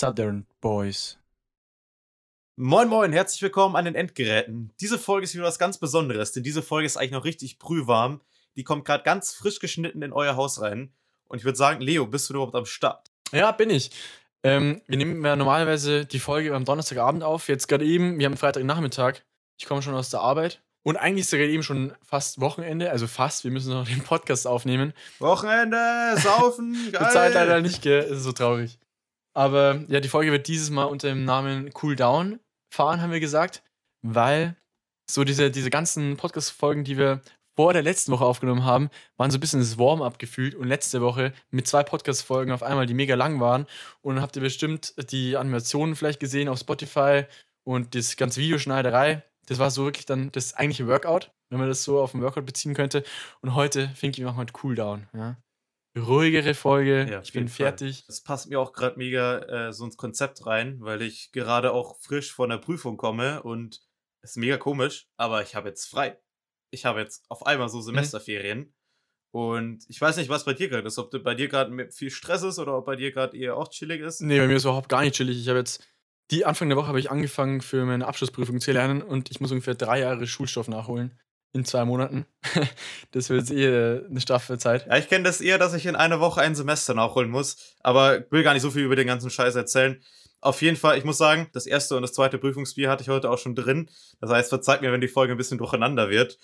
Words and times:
Southern 0.00 0.46
Boys. 0.62 1.18
Moin 2.56 2.88
Moin, 2.88 3.12
herzlich 3.12 3.42
willkommen 3.42 3.76
an 3.76 3.84
den 3.84 3.94
Endgeräten. 3.94 4.72
Diese 4.80 4.98
Folge 4.98 5.24
ist 5.24 5.34
wieder 5.34 5.44
was 5.44 5.58
ganz 5.58 5.76
Besonderes, 5.76 6.32
denn 6.32 6.42
diese 6.42 6.62
Folge 6.62 6.86
ist 6.86 6.96
eigentlich 6.96 7.10
noch 7.10 7.26
richtig 7.26 7.58
brühwarm. 7.58 8.22
Die 8.56 8.64
kommt 8.64 8.86
gerade 8.86 9.04
ganz 9.04 9.34
frisch 9.34 9.58
geschnitten 9.58 10.00
in 10.00 10.14
euer 10.14 10.36
Haus 10.36 10.62
rein. 10.62 10.94
Und 11.28 11.36
ich 11.36 11.44
würde 11.44 11.58
sagen, 11.58 11.82
Leo, 11.82 12.06
bist 12.06 12.30
du 12.30 12.32
überhaupt 12.32 12.54
am 12.54 12.64
Start? 12.64 13.10
Ja, 13.30 13.52
bin 13.52 13.68
ich. 13.68 13.90
Ähm, 14.42 14.80
wir 14.86 14.96
nehmen 14.96 15.22
ja 15.22 15.36
normalerweise 15.36 16.06
die 16.06 16.18
Folge 16.18 16.54
am 16.54 16.64
Donnerstagabend 16.64 17.22
auf. 17.22 17.48
Jetzt 17.48 17.68
gerade 17.68 17.84
eben, 17.84 18.18
wir 18.18 18.24
haben 18.24 18.38
Freitagnachmittag. 18.38 19.20
Ich 19.58 19.66
komme 19.66 19.82
schon 19.82 19.94
aus 19.94 20.08
der 20.08 20.20
Arbeit. 20.20 20.62
Und 20.82 20.96
eigentlich 20.96 21.26
ist 21.26 21.32
ja 21.32 21.38
gerade 21.38 21.52
eben 21.52 21.62
schon 21.62 21.92
fast 22.00 22.40
Wochenende. 22.40 22.90
Also 22.90 23.06
fast, 23.06 23.44
wir 23.44 23.50
müssen 23.50 23.74
noch 23.74 23.86
den 23.86 24.02
Podcast 24.02 24.46
aufnehmen. 24.46 24.94
Wochenende, 25.18 26.16
saufen, 26.16 26.90
geil. 26.90 27.06
Die 27.06 27.12
Zeit 27.12 27.34
leider 27.34 27.60
nicht, 27.60 27.82
gell? 27.82 28.00
Das 28.00 28.16
ist 28.16 28.24
so 28.24 28.32
traurig. 28.32 28.78
Aber 29.34 29.84
ja, 29.88 30.00
die 30.00 30.08
Folge 30.08 30.32
wird 30.32 30.48
dieses 30.48 30.70
Mal 30.70 30.84
unter 30.84 31.08
dem 31.08 31.24
Namen 31.24 31.70
Cool 31.80 31.96
Down 31.96 32.40
fahren, 32.72 33.00
haben 33.00 33.12
wir 33.12 33.20
gesagt. 33.20 33.62
Weil 34.02 34.56
so 35.10 35.24
diese, 35.24 35.50
diese 35.50 35.70
ganzen 35.70 36.16
Podcast-Folgen, 36.16 36.84
die 36.84 36.96
wir 36.96 37.20
vor 37.56 37.72
der 37.72 37.82
letzten 37.82 38.12
Woche 38.12 38.24
aufgenommen 38.24 38.64
haben, 38.64 38.88
waren 39.16 39.30
so 39.30 39.36
ein 39.36 39.40
bisschen 39.40 39.60
das 39.60 39.78
Warm-up 39.78 40.18
gefühlt 40.18 40.54
und 40.54 40.66
letzte 40.66 41.02
Woche 41.02 41.32
mit 41.50 41.66
zwei 41.66 41.82
Podcast-Folgen 41.82 42.52
auf 42.52 42.62
einmal, 42.62 42.86
die 42.86 42.94
mega 42.94 43.14
lang 43.14 43.40
waren. 43.40 43.66
Und 44.00 44.14
dann 44.14 44.22
habt 44.22 44.36
ihr 44.36 44.42
bestimmt 44.42 44.94
die 45.12 45.36
Animationen 45.36 45.96
vielleicht 45.96 46.20
gesehen 46.20 46.48
auf 46.48 46.58
Spotify 46.58 47.24
und 47.64 47.94
das 47.94 48.16
ganze 48.16 48.40
Videoschneiderei. 48.40 49.22
Das 49.46 49.58
war 49.58 49.70
so 49.70 49.84
wirklich 49.84 50.06
dann 50.06 50.32
das 50.32 50.54
eigentliche 50.54 50.86
Workout, 50.86 51.32
wenn 51.50 51.58
man 51.58 51.68
das 51.68 51.82
so 51.82 52.00
auf 52.00 52.14
ein 52.14 52.22
Workout 52.22 52.46
beziehen 52.46 52.74
könnte. 52.74 53.04
Und 53.42 53.54
heute 53.54 53.90
ich, 54.00 54.20
machen 54.20 54.38
wir 54.38 54.46
Cooldown. 54.46 55.08
Ja? 55.12 55.36
Ruhigere 55.96 56.54
Folge. 56.54 57.06
Ja, 57.10 57.20
ich 57.20 57.32
bin 57.32 57.48
fertig. 57.48 57.98
Fall. 57.98 58.04
Das 58.06 58.22
passt 58.22 58.48
mir 58.48 58.60
auch 58.60 58.72
gerade 58.72 58.96
mega 58.96 59.38
äh, 59.68 59.72
so 59.72 59.84
ins 59.84 59.96
Konzept 59.96 60.46
rein, 60.46 60.76
weil 60.80 61.02
ich 61.02 61.32
gerade 61.32 61.72
auch 61.72 61.98
frisch 62.00 62.32
von 62.32 62.50
der 62.50 62.58
Prüfung 62.58 62.96
komme 62.96 63.42
und 63.42 63.80
es 64.22 64.30
ist 64.32 64.36
mega 64.36 64.56
komisch, 64.56 65.08
aber 65.16 65.42
ich 65.42 65.54
habe 65.54 65.68
jetzt 65.68 65.86
frei. 65.86 66.18
Ich 66.70 66.84
habe 66.84 67.00
jetzt 67.00 67.24
auf 67.28 67.46
einmal 67.46 67.68
so 67.68 67.78
mhm. 67.78 67.82
Semesterferien. 67.82 68.58
Mhm. 68.58 68.74
Und 69.32 69.84
ich 69.88 70.00
weiß 70.00 70.16
nicht, 70.16 70.28
was 70.28 70.44
bei 70.44 70.54
dir 70.54 70.68
gerade 70.68 70.86
ist. 70.86 70.98
Ob 70.98 71.10
bei 71.22 71.34
dir 71.34 71.48
gerade 71.48 71.90
viel 71.92 72.10
Stress 72.10 72.42
ist 72.42 72.58
oder 72.58 72.76
ob 72.76 72.86
bei 72.86 72.96
dir 72.96 73.12
gerade 73.12 73.36
eher 73.36 73.56
auch 73.56 73.68
chillig 73.68 74.00
ist. 74.00 74.20
Nee, 74.20 74.38
bei 74.38 74.48
mir 74.48 74.56
ist 74.56 74.64
überhaupt 74.64 74.88
gar 74.88 75.02
nicht 75.02 75.14
chillig. 75.14 75.38
Ich 75.38 75.48
habe 75.48 75.58
jetzt 75.58 75.86
die 76.30 76.44
Anfang 76.44 76.68
der 76.68 76.76
Woche 76.76 76.88
habe 76.88 77.00
ich 77.00 77.10
angefangen 77.10 77.60
für 77.60 77.84
meine 77.84 78.06
Abschlussprüfung 78.06 78.60
zu 78.60 78.72
lernen 78.72 79.02
und 79.02 79.30
ich 79.30 79.40
muss 79.40 79.50
ungefähr 79.50 79.74
drei 79.74 80.00
Jahre 80.00 80.26
Schulstoff 80.26 80.68
nachholen 80.68 81.18
in 81.52 81.64
zwei 81.64 81.84
Monaten. 81.84 82.26
das 83.10 83.28
wird 83.28 83.40
jetzt 83.40 83.50
eh 83.50 84.04
eine 84.08 84.20
straffe 84.20 84.58
Zeit. 84.58 84.86
Ja, 84.86 84.96
ich 84.96 85.08
kenne 85.08 85.24
das 85.24 85.40
eher, 85.40 85.58
dass 85.58 85.74
ich 85.74 85.86
in 85.86 85.96
einer 85.96 86.20
Woche 86.20 86.40
ein 86.40 86.54
Semester 86.54 86.94
nachholen 86.94 87.30
muss, 87.30 87.74
aber 87.80 88.24
will 88.30 88.42
gar 88.42 88.54
nicht 88.54 88.62
so 88.62 88.70
viel 88.70 88.84
über 88.84 88.96
den 88.96 89.06
ganzen 89.06 89.30
Scheiß 89.30 89.54
erzählen. 89.56 90.00
Auf 90.40 90.62
jeden 90.62 90.76
Fall, 90.76 90.96
ich 90.96 91.04
muss 91.04 91.18
sagen, 91.18 91.48
das 91.52 91.66
erste 91.66 91.96
und 91.96 92.02
das 92.02 92.12
zweite 92.12 92.38
Prüfungsbier 92.38 92.88
hatte 92.88 93.02
ich 93.02 93.08
heute 93.08 93.30
auch 93.30 93.38
schon 93.38 93.54
drin. 93.54 93.90
Das 94.20 94.30
heißt, 94.30 94.48
verzeiht 94.48 94.80
mir, 94.80 94.92
wenn 94.92 95.00
die 95.00 95.08
Folge 95.08 95.34
ein 95.34 95.36
bisschen 95.36 95.58
durcheinander 95.58 96.08
wird. 96.08 96.38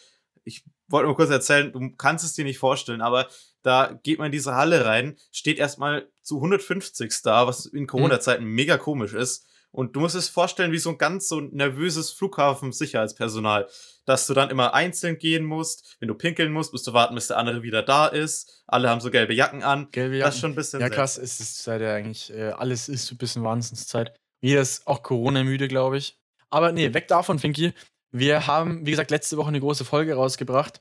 Ich 0.45 0.65
wollte 0.89 1.07
nur 1.07 1.17
kurz 1.17 1.31
erzählen, 1.31 1.73
du 1.73 1.91
kannst 1.97 2.25
es 2.25 2.35
dir 2.35 2.45
nicht 2.45 2.59
vorstellen, 2.59 3.01
aber 3.01 3.29
da 3.63 3.99
geht 4.03 4.19
man 4.19 4.27
in 4.27 4.33
diese 4.33 4.55
Halle 4.55 4.85
rein, 4.85 5.17
steht 5.33 5.59
erstmal 5.59 6.09
zu 6.23 6.37
150 6.37 7.13
da, 7.23 7.47
was 7.47 7.67
in 7.67 7.87
Corona-Zeiten 7.87 8.45
mhm. 8.45 8.53
mega 8.53 8.77
komisch 8.77 9.15
ist. 9.15 9.47
Und 9.73 9.97
du 9.97 10.01
musst 10.01 10.15
es 10.15 10.29
vorstellen, 10.29 10.73
wie 10.73 10.79
so 10.79 10.91
ein 10.91 10.99
ganz 10.99 11.29
so 11.29 11.41
nervöses 11.41 12.11
Flughafen-Sicherheitspersonal, 12.13 13.69
dass 14.07 14.27
du 14.27 14.35
dann 14.35 14.51
immer 14.51 14.73
einzeln 14.73 15.19
gehen 15.19 15.45
musst. 15.45 15.97
Wenn 16.01 16.09
du 16.09 16.15
pinkeln 16.15 16.53
musst, 16.53 16.73
musst 16.73 16.87
du 16.87 16.93
warten, 16.93 17.15
bis 17.15 17.27
der 17.27 17.37
andere 17.37 17.63
wieder 17.63 17.83
da 17.83 18.07
ist. 18.07 18.63
Alle 18.67 18.89
haben 18.89 19.01
so 19.01 19.11
gelbe 19.11 19.35
Jacken 19.35 19.63
an. 19.63 19.89
Gelbe 19.91 20.17
Jacken. 20.17 20.29
Das 20.29 20.37
ist 20.37 20.41
schon 20.41 20.53
ein 20.53 20.57
bisschen. 20.57 20.81
Ja, 20.81 20.89
krass, 20.89 21.19
ist 21.19 21.41
es 21.41 21.63
seit 21.63 21.83
ja 21.83 21.95
eigentlich, 21.95 22.33
äh, 22.33 22.51
alles 22.51 22.89
ist 22.89 23.11
ein 23.13 23.19
bisschen 23.19 23.45
Wahnsinnszeit. 23.45 24.19
Jeder 24.41 24.63
ist 24.63 24.87
auch 24.87 25.03
Corona-müde, 25.03 25.69
glaube 25.69 25.99
ich. 25.99 26.19
Aber 26.51 26.73
nee, 26.73 26.95
weg 26.95 27.09
davon, 27.09 27.39
Finky. 27.39 27.73
Wir 28.13 28.47
haben, 28.47 28.87
wie 28.87 28.93
gesagt, 28.93 29.11
letzte 29.11 29.37
Woche 29.37 29.49
eine 29.49 29.61
große 29.61 29.85
Folge 29.85 30.15
rausgebracht. 30.15 30.81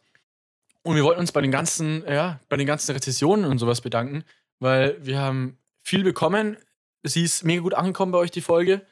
Und 0.83 0.95
wir 0.95 1.03
wollten 1.03 1.19
uns 1.19 1.31
bei 1.31 1.41
den 1.41 1.51
ganzen, 1.51 2.03
ja, 2.07 2.39
bei 2.47 2.57
den 2.57 2.67
ganzen 2.67 2.91
Rezessionen 2.91 3.45
und 3.45 3.57
sowas 3.57 3.81
bedanken, 3.81 4.23
weil 4.59 5.03
wir 5.03 5.19
haben 5.19 5.57
viel 5.81 6.03
bekommen. 6.03 6.57
Sie 7.01 7.23
ist 7.23 7.43
mega 7.43 7.61
gut 7.61 7.73
angekommen 7.73 8.11
bei 8.11 8.19
euch, 8.19 8.31
die 8.31 8.41
Folge. 8.41 8.85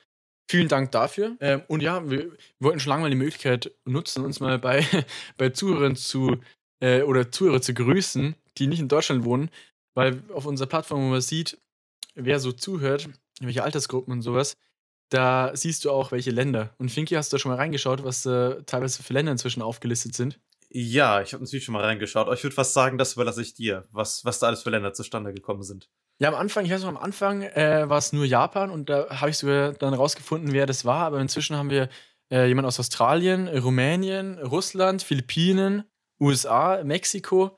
Vielen 0.49 0.67
Dank 0.67 0.91
dafür. 0.91 1.35
Ähm, 1.39 1.63
und 1.67 1.81
ja, 1.81 2.09
wir, 2.09 2.31
wollten 2.59 2.79
schon 2.79 2.89
lange 2.89 3.03
mal 3.03 3.09
die 3.09 3.15
Möglichkeit 3.15 3.71
nutzen, 3.85 4.23
uns 4.23 4.39
mal 4.39 4.59
bei, 4.59 4.85
bei 5.37 5.49
Zuhörern 5.49 5.95
zu 5.95 6.37
äh, 6.79 7.01
oder 7.01 7.31
Zuhörer 7.31 7.61
zu 7.61 7.73
grüßen, 7.73 8.35
die 8.57 8.67
nicht 8.67 8.79
in 8.79 8.87
Deutschland 8.87 9.23
wohnen, 9.23 9.49
weil 9.93 10.23
auf 10.33 10.45
unserer 10.45 10.67
Plattform, 10.67 11.01
wo 11.01 11.09
man 11.09 11.21
sieht, 11.21 11.57
wer 12.15 12.39
so 12.39 12.51
zuhört, 12.51 13.09
welche 13.39 13.63
Altersgruppen 13.63 14.11
und 14.13 14.21
sowas, 14.21 14.57
da 15.09 15.55
siehst 15.55 15.85
du 15.85 15.91
auch, 15.91 16.11
welche 16.11 16.31
Länder. 16.31 16.73
Und 16.77 16.89
Finky, 16.89 17.15
hast 17.15 17.31
du 17.31 17.35
da 17.35 17.39
schon 17.39 17.51
mal 17.51 17.57
reingeschaut, 17.57 18.03
was 18.03 18.25
äh, 18.25 18.63
teilweise 18.63 19.03
für 19.03 19.13
Länder 19.13 19.31
inzwischen 19.31 19.61
aufgelistet 19.61 20.15
sind? 20.15 20.39
Ja, 20.69 21.21
ich 21.21 21.33
habe 21.33 21.43
natürlich 21.43 21.65
schon 21.65 21.73
mal 21.73 21.83
reingeschaut. 21.83 22.25
Aber 22.25 22.33
ich 22.33 22.43
würde 22.43 22.55
fast 22.55 22.73
sagen, 22.73 22.97
das 22.97 23.13
überlasse 23.13 23.43
ich 23.43 23.53
dir, 23.53 23.87
was, 23.91 24.25
was 24.25 24.39
da 24.39 24.47
alles 24.47 24.63
für 24.63 24.71
Länder 24.71 24.93
zustande 24.93 25.31
gekommen 25.31 25.61
sind. 25.61 25.87
Ja, 26.19 26.29
am 26.29 26.35
Anfang, 26.35 26.66
ich 26.66 26.72
weiß 26.72 26.81
noch, 26.84 26.90
am 26.90 26.97
Anfang 26.97 27.41
äh, 27.41 27.90
war 27.90 27.97
es 27.97 28.13
nur 28.13 28.25
Japan 28.25 28.69
und 28.69 28.90
da 28.90 29.09
habe 29.09 29.31
ich 29.31 29.38
sogar 29.38 29.74
dann 29.74 29.94
rausgefunden, 29.94 30.53
wer 30.53 30.66
das 30.66 30.85
war. 30.85 31.06
Aber 31.06 31.19
inzwischen 31.19 31.56
haben 31.56 31.69
wir 31.69 31.90
äh, 32.31 32.47
jemanden 32.47 32.68
aus 32.68 32.79
Australien, 32.79 33.47
Rumänien, 33.47 34.38
Russland, 34.40 35.03
Philippinen, 35.03 35.84
USA, 36.19 36.84
Mexiko, 36.84 37.57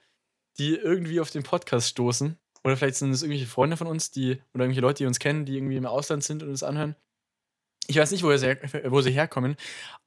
die 0.58 0.76
irgendwie 0.76 1.20
auf 1.20 1.32
den 1.32 1.44
Podcast 1.44 1.90
stoßen. 1.90 2.38
Oder 2.64 2.78
vielleicht 2.78 2.96
sind 2.96 3.12
es 3.12 3.22
irgendwelche 3.22 3.48
Freunde 3.48 3.78
von 3.78 3.88
uns, 3.88 4.10
die, 4.10 4.42
oder 4.54 4.64
irgendwelche 4.64 4.82
Leute, 4.82 5.04
die 5.04 5.08
uns 5.08 5.20
kennen, 5.20 5.46
die 5.46 5.56
irgendwie 5.56 5.78
im 5.78 5.86
Ausland 5.86 6.24
sind 6.24 6.42
und 6.42 6.50
es 6.50 6.64
anhören. 6.64 6.96
Ich 7.88 7.98
weiß 7.98 8.10
nicht, 8.10 8.24
wo, 8.24 8.36
sie, 8.36 8.58
wo 8.86 9.02
sie 9.02 9.12
herkommen. 9.12 9.56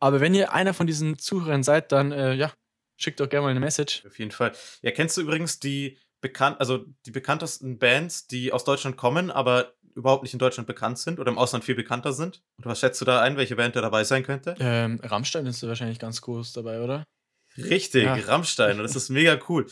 Aber 0.01 0.21
wenn 0.21 0.35
ihr 0.35 0.53
einer 0.53 0.75
von 0.75 0.89
diesen 0.89 1.19
Zuhörern 1.19 1.63
seid, 1.63 1.93
dann 1.93 2.11
äh, 2.11 2.35
ja, 2.35 2.53
schickt 2.97 3.21
doch 3.21 3.29
gerne 3.29 3.45
mal 3.45 3.51
eine 3.51 3.61
Message. 3.61 4.05
Auf 4.07 4.19
jeden 4.19 4.33
Fall. 4.33 4.53
Ja, 4.83 4.91
kennst 4.91 5.17
du 5.17 5.21
übrigens 5.21 5.61
die 5.61 5.99
bekannt, 6.21 6.61
also 6.61 6.85
die 7.07 7.11
bekanntesten 7.11 7.79
Bands, 7.79 8.27
die 8.27 8.53
aus 8.53 8.65
Deutschland 8.65 8.97
kommen, 8.97 9.31
aber 9.31 9.75
überhaupt 9.95 10.23
nicht 10.23 10.33
in 10.33 10.39
Deutschland 10.39 10.67
bekannt 10.67 10.99
sind 10.99 11.19
oder 11.19 11.31
im 11.31 11.39
Ausland 11.39 11.65
viel 11.65 11.75
bekannter 11.75 12.13
sind? 12.13 12.43
Oder 12.59 12.71
was 12.71 12.81
schätzt 12.81 13.01
du 13.01 13.05
da 13.05 13.21
ein, 13.21 13.37
welche 13.37 13.57
Band 13.57 13.77
da 13.77 13.81
dabei 13.81 14.05
sein 14.05 14.23
könnte? 14.23 14.55
Ähm, 14.61 15.01
Rammstein 15.03 15.45
ist 15.47 15.63
da 15.63 15.69
wahrscheinlich 15.69 15.99
ganz 15.99 16.23
groß 16.23 16.53
dabei, 16.53 16.81
oder? 16.81 17.05
Richtig, 17.57 18.05
ja. 18.05 18.15
Rammstein. 18.15 18.77
Und 18.79 18.85
das 18.85 18.95
ist 18.95 19.09
mega 19.09 19.39
cool. 19.49 19.67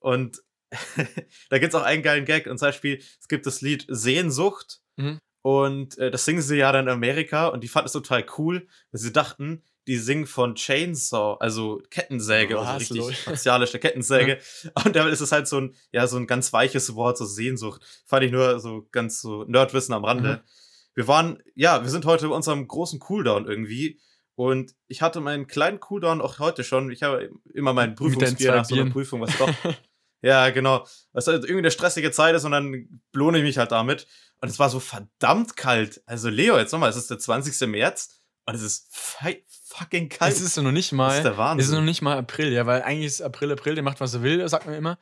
Und 0.00 0.42
da 1.50 1.58
gibt 1.58 1.72
es 1.72 1.80
auch 1.80 1.84
einen 1.84 2.02
geilen 2.02 2.24
Gag. 2.24 2.46
Und 2.46 2.58
zum 2.58 2.68
Beispiel, 2.68 2.98
es 3.20 3.28
gibt 3.28 3.46
das 3.46 3.60
Lied 3.60 3.86
Sehnsucht. 3.88 4.80
Mhm. 4.96 5.18
Und 5.42 5.96
äh, 5.98 6.10
das 6.10 6.24
singen 6.24 6.42
sie 6.42 6.56
ja 6.56 6.72
dann 6.72 6.86
in 6.86 6.92
Amerika. 6.92 7.48
Und 7.48 7.62
die 7.62 7.68
fanden 7.68 7.86
es 7.86 7.92
total 7.92 8.24
cool, 8.36 8.66
weil 8.90 9.00
sie 9.00 9.12
dachten, 9.12 9.62
die 9.88 9.96
singen 9.96 10.26
von 10.26 10.54
Chainsaw, 10.54 11.38
also 11.40 11.80
Kettensäge, 11.90 12.58
oh, 12.58 12.60
also 12.60 12.94
richtig 12.94 13.18
martialische 13.26 13.78
Kettensäge. 13.78 14.38
Und 14.84 14.94
damit 14.94 15.14
ist 15.14 15.22
es 15.22 15.32
halt 15.32 15.48
so 15.48 15.62
ein, 15.62 15.74
ja, 15.92 16.06
so 16.06 16.18
ein 16.18 16.26
ganz 16.26 16.52
weiches 16.52 16.94
Wort, 16.94 17.16
so 17.16 17.24
Sehnsucht. 17.24 17.80
Fand 18.04 18.24
ich 18.24 18.30
nur 18.30 18.60
so 18.60 18.86
ganz 18.92 19.22
so 19.22 19.44
Nerdwissen 19.44 19.94
am 19.94 20.04
Rande. 20.04 20.42
Mhm. 20.44 20.48
Wir 20.94 21.08
waren, 21.08 21.42
ja, 21.54 21.82
wir 21.82 21.90
sind 21.90 22.04
heute 22.04 22.28
bei 22.28 22.34
unserem 22.34 22.68
großen 22.68 22.98
Cooldown 22.98 23.46
irgendwie. 23.46 23.98
Und 24.34 24.74
ich 24.88 25.00
hatte 25.00 25.20
meinen 25.20 25.46
kleinen 25.46 25.80
Cooldown 25.80 26.20
auch 26.20 26.38
heute 26.38 26.64
schon. 26.64 26.90
Ich 26.90 27.02
habe 27.02 27.30
immer 27.54 27.72
mein 27.72 27.94
Prüfungsbier 27.94 28.56
nach 28.56 28.66
so 28.66 28.74
einer 28.74 28.90
Prüfung, 28.90 29.22
was 29.22 29.36
doch. 29.38 29.48
ja, 30.22 30.50
genau. 30.50 30.86
Was 31.12 31.28
halt 31.28 31.44
irgendwie 31.44 31.58
eine 31.58 31.70
stressige 31.70 32.10
Zeit 32.10 32.34
ist 32.34 32.44
und 32.44 32.52
dann 32.52 33.00
belohne 33.10 33.38
ich 33.38 33.44
mich 33.44 33.56
halt 33.56 33.72
damit. 33.72 34.06
Und 34.40 34.48
es 34.48 34.58
war 34.58 34.70
so 34.70 34.80
verdammt 34.80 35.56
kalt. 35.56 36.02
Also, 36.06 36.28
Leo, 36.28 36.58
jetzt 36.58 36.72
nochmal, 36.72 36.90
es 36.90 36.96
ist 36.96 37.10
der 37.10 37.18
20. 37.18 37.68
März 37.68 38.20
und 38.46 38.54
es 38.54 38.62
ist 38.62 38.88
fucking 38.90 40.08
kalt. 40.08 40.32
Es 40.32 40.40
ist 40.40 40.56
noch 40.56 40.72
nicht 40.72 40.92
mal. 40.92 41.08
Das 41.08 41.16
ist 41.18 41.24
der 41.24 41.38
Wahnsinn. 41.38 41.60
Es 41.60 41.66
ist 41.68 41.74
noch 41.74 41.82
nicht 41.82 42.02
mal 42.02 42.16
April, 42.16 42.52
ja, 42.52 42.66
weil 42.66 42.82
eigentlich 42.82 43.06
ist 43.06 43.20
April, 43.20 43.52
April, 43.52 43.74
der 43.74 43.84
macht, 43.84 44.00
was 44.00 44.14
er 44.14 44.22
will, 44.22 44.48
sagt 44.48 44.66
man 44.66 44.74
immer. 44.74 44.98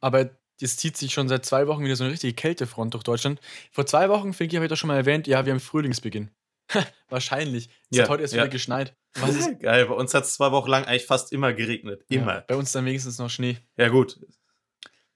Aber 0.00 0.30
es 0.60 0.76
zieht 0.76 0.96
sich 0.96 1.12
schon 1.12 1.28
seit 1.28 1.46
zwei 1.46 1.66
Wochen 1.66 1.84
wieder 1.84 1.96
so 1.96 2.04
eine 2.04 2.12
richtige 2.12 2.34
Kältefront 2.34 2.94
durch 2.94 3.04
Deutschland. 3.04 3.40
Vor 3.72 3.86
zwei 3.86 4.08
Wochen, 4.08 4.32
Finki, 4.32 4.56
habe 4.56 4.66
ich 4.66 4.70
doch 4.70 4.76
schon 4.76 4.88
mal 4.88 4.96
erwähnt, 4.96 5.26
ja, 5.26 5.44
wir 5.46 5.52
haben 5.52 5.60
Frühlingsbeginn. 5.60 6.30
Wahrscheinlich. 7.08 7.68
Es 7.90 7.98
ja, 7.98 8.02
hat 8.04 8.10
heute 8.10 8.22
erst 8.22 8.34
ja. 8.34 8.42
wieder 8.42 8.50
geschneit. 8.50 8.94
Was 9.14 9.34
ist? 9.34 9.58
Geil, 9.60 9.86
bei 9.86 9.94
uns 9.94 10.14
hat 10.14 10.24
es 10.24 10.34
zwei 10.34 10.52
Wochen 10.52 10.70
lang 10.70 10.84
eigentlich 10.84 11.06
fast 11.06 11.32
immer 11.32 11.52
geregnet. 11.52 12.04
Immer. 12.08 12.34
Ja, 12.34 12.44
bei 12.46 12.56
uns 12.56 12.72
dann 12.72 12.84
wenigstens 12.84 13.18
noch 13.18 13.30
Schnee. 13.30 13.58
Ja, 13.76 13.88
gut. 13.88 14.20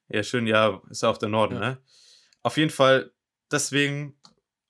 Ja, 0.08 0.22
schön, 0.22 0.46
ja, 0.46 0.80
ist 0.90 1.02
ja 1.02 1.10
auch 1.10 1.18
der 1.18 1.28
Norden, 1.28 1.58
ne? 1.58 1.78
Auf 2.42 2.56
jeden 2.56 2.70
Fall, 2.70 3.10
deswegen 3.54 4.16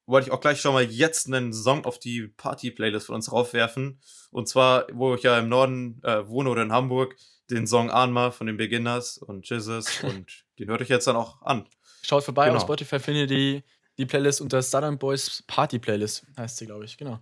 wollte 0.06 0.28
ich 0.28 0.32
auch 0.32 0.40
gleich 0.40 0.60
schon 0.60 0.75
mal 0.75 0.84
jetzt 0.84 1.26
einen 1.26 1.52
Song 1.52 1.84
auf 1.84 1.98
die 1.98 2.28
Party-Playlist 2.28 3.06
von 3.06 3.16
uns 3.16 3.32
raufwerfen. 3.32 4.00
Und 4.31 4.48
zwar, 4.48 4.86
wo 4.92 5.14
ich 5.14 5.22
ja 5.22 5.38
im 5.38 5.48
Norden 5.48 6.00
äh, 6.02 6.26
wohne 6.28 6.50
oder 6.50 6.62
in 6.62 6.72
Hamburg, 6.72 7.16
den 7.50 7.66
Song 7.66 7.90
Anma 7.90 8.31
von 8.31 8.46
den 8.46 8.56
Beginners 8.56 9.19
und 9.19 9.48
Jesus. 9.48 10.02
und 10.04 10.44
den 10.58 10.69
hört 10.69 10.82
euch 10.82 10.88
jetzt 10.88 11.06
dann 11.06 11.16
auch 11.16 11.42
an. 11.42 11.66
Schaut 12.02 12.25
vorbei 12.25 12.46
genau. 12.46 12.56
auf 12.56 12.62
Spotify, 12.62 12.98
findet 12.98 13.31
die, 13.31 13.62
die 13.98 14.06
Playlist 14.06 14.40
unter 14.40 14.62
Southern 14.62 14.98
Boys 14.98 15.42
Party 15.46 15.78
Playlist, 15.78 16.26
heißt 16.37 16.58
sie, 16.58 16.66
glaube 16.66 16.84
ich. 16.84 16.98
Genau. 16.98 17.19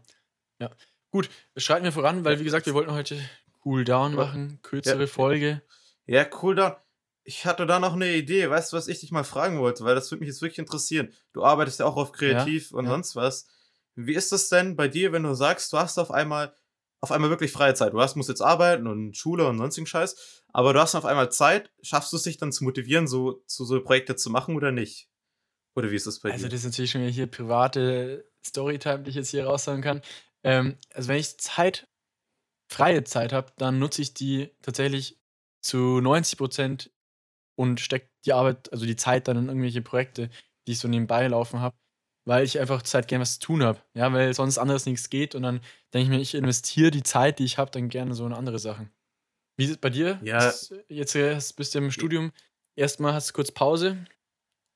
Ja. 0.58 0.70
Gut, 1.10 1.28
schreiten 1.56 1.84
wir 1.84 1.92
voran, 1.92 2.24
weil 2.24 2.40
wie 2.40 2.44
gesagt, 2.44 2.66
wir 2.66 2.74
wollten 2.74 2.92
heute 2.92 3.18
Cool 3.64 3.84
Down 3.84 4.14
machen, 4.14 4.58
kürzere 4.62 5.02
ja. 5.02 5.06
Folge. 5.06 5.62
Ja, 6.06 6.26
Cool 6.40 6.56
Down. 6.56 6.72
Ich 7.24 7.46
hatte 7.46 7.66
da 7.66 7.78
noch 7.78 7.94
eine 7.94 8.14
Idee, 8.14 8.50
weißt 8.50 8.72
du, 8.72 8.76
was 8.76 8.88
ich 8.88 9.00
dich 9.00 9.12
mal 9.12 9.24
fragen 9.24 9.60
wollte, 9.60 9.84
weil 9.84 9.94
das 9.94 10.10
würde 10.10 10.20
mich 10.20 10.28
jetzt 10.28 10.42
wirklich 10.42 10.58
interessieren. 10.58 11.12
Du 11.32 11.44
arbeitest 11.44 11.80
ja 11.80 11.86
auch 11.86 11.96
auf 11.96 12.12
Kreativ 12.12 12.70
ja, 12.70 12.78
und 12.78 12.84
ja. 12.86 12.90
sonst 12.90 13.16
was. 13.16 13.46
Wie 13.94 14.14
ist 14.14 14.32
das 14.32 14.48
denn 14.48 14.76
bei 14.76 14.88
dir, 14.88 15.12
wenn 15.12 15.22
du 15.22 15.34
sagst, 15.34 15.72
du 15.72 15.78
hast 15.78 15.98
auf 15.98 16.10
einmal 16.10 16.54
auf 17.02 17.10
einmal 17.10 17.30
wirklich 17.30 17.50
freie 17.50 17.74
Zeit. 17.74 17.92
Du 17.92 18.00
hast, 18.00 18.14
musst 18.14 18.28
jetzt 18.28 18.40
arbeiten 18.40 18.86
und 18.86 19.16
Schule 19.16 19.46
und 19.48 19.58
sonstigen 19.58 19.88
Scheiß, 19.88 20.44
aber 20.52 20.72
du 20.72 20.80
hast 20.80 20.94
auf 20.94 21.04
einmal 21.04 21.32
Zeit. 21.32 21.72
Schaffst 21.82 22.12
du 22.12 22.16
es 22.16 22.22
dich 22.22 22.38
dann 22.38 22.52
zu 22.52 22.62
motivieren, 22.62 23.08
so, 23.08 23.42
zu 23.46 23.64
so 23.64 23.82
Projekte 23.82 24.14
zu 24.14 24.30
machen 24.30 24.54
oder 24.54 24.70
nicht? 24.70 25.08
Oder 25.74 25.90
wie 25.90 25.96
ist 25.96 26.06
das 26.06 26.20
bei 26.20 26.30
also 26.30 26.42
dir? 26.42 26.46
Also, 26.46 26.54
das 26.54 26.60
ist 26.60 26.66
natürlich 26.66 26.92
schon 26.92 27.02
hier 27.02 27.26
private 27.26 28.24
Storytime, 28.46 29.02
die 29.02 29.10
ich 29.10 29.16
jetzt 29.16 29.30
hier 29.30 29.46
raussagen 29.46 29.82
kann. 29.82 30.00
Ähm, 30.44 30.78
also, 30.94 31.08
wenn 31.08 31.16
ich 31.16 31.38
Zeit, 31.38 31.88
freie 32.68 33.02
Zeit 33.02 33.32
habe, 33.32 33.52
dann 33.58 33.80
nutze 33.80 34.00
ich 34.00 34.14
die 34.14 34.50
tatsächlich 34.62 35.18
zu 35.60 36.00
90 36.00 36.38
Prozent 36.38 36.92
und 37.56 37.80
stecke 37.80 38.08
die 38.24 38.32
Arbeit, 38.32 38.72
also 38.72 38.86
die 38.86 38.96
Zeit 38.96 39.28
dann 39.28 39.36
in 39.36 39.48
irgendwelche 39.48 39.82
Projekte, 39.82 40.30
die 40.66 40.72
ich 40.72 40.78
so 40.78 40.88
nebenbei 40.88 41.26
laufen 41.26 41.60
habe, 41.60 41.76
weil 42.24 42.44
ich 42.44 42.58
einfach 42.60 42.82
Zeit 42.82 43.08
gerne 43.08 43.22
was 43.22 43.34
zu 43.34 43.46
tun 43.46 43.62
habe. 43.62 43.80
Ja, 43.94 44.12
weil 44.12 44.32
sonst 44.34 44.58
anderes 44.58 44.86
nichts 44.86 45.10
geht 45.10 45.34
und 45.34 45.42
dann 45.42 45.60
denke 45.92 46.04
ich 46.04 46.08
mir, 46.08 46.20
ich 46.20 46.34
investiere 46.34 46.90
die 46.90 47.02
Zeit, 47.02 47.38
die 47.38 47.44
ich 47.44 47.58
habe, 47.58 47.70
dann 47.70 47.88
gerne 47.88 48.14
so 48.14 48.26
in 48.26 48.32
andere 48.32 48.58
Sachen. 48.58 48.90
Wie 49.56 49.64
ist 49.64 49.70
es 49.70 49.78
bei 49.78 49.90
dir? 49.90 50.18
Ja. 50.22 50.52
Jetzt 50.88 51.56
bist 51.56 51.74
du 51.74 51.78
im 51.78 51.90
Studium. 51.90 52.32
Erstmal 52.74 53.12
hast 53.12 53.30
du 53.30 53.34
kurz 53.34 53.50
Pause. 53.50 54.04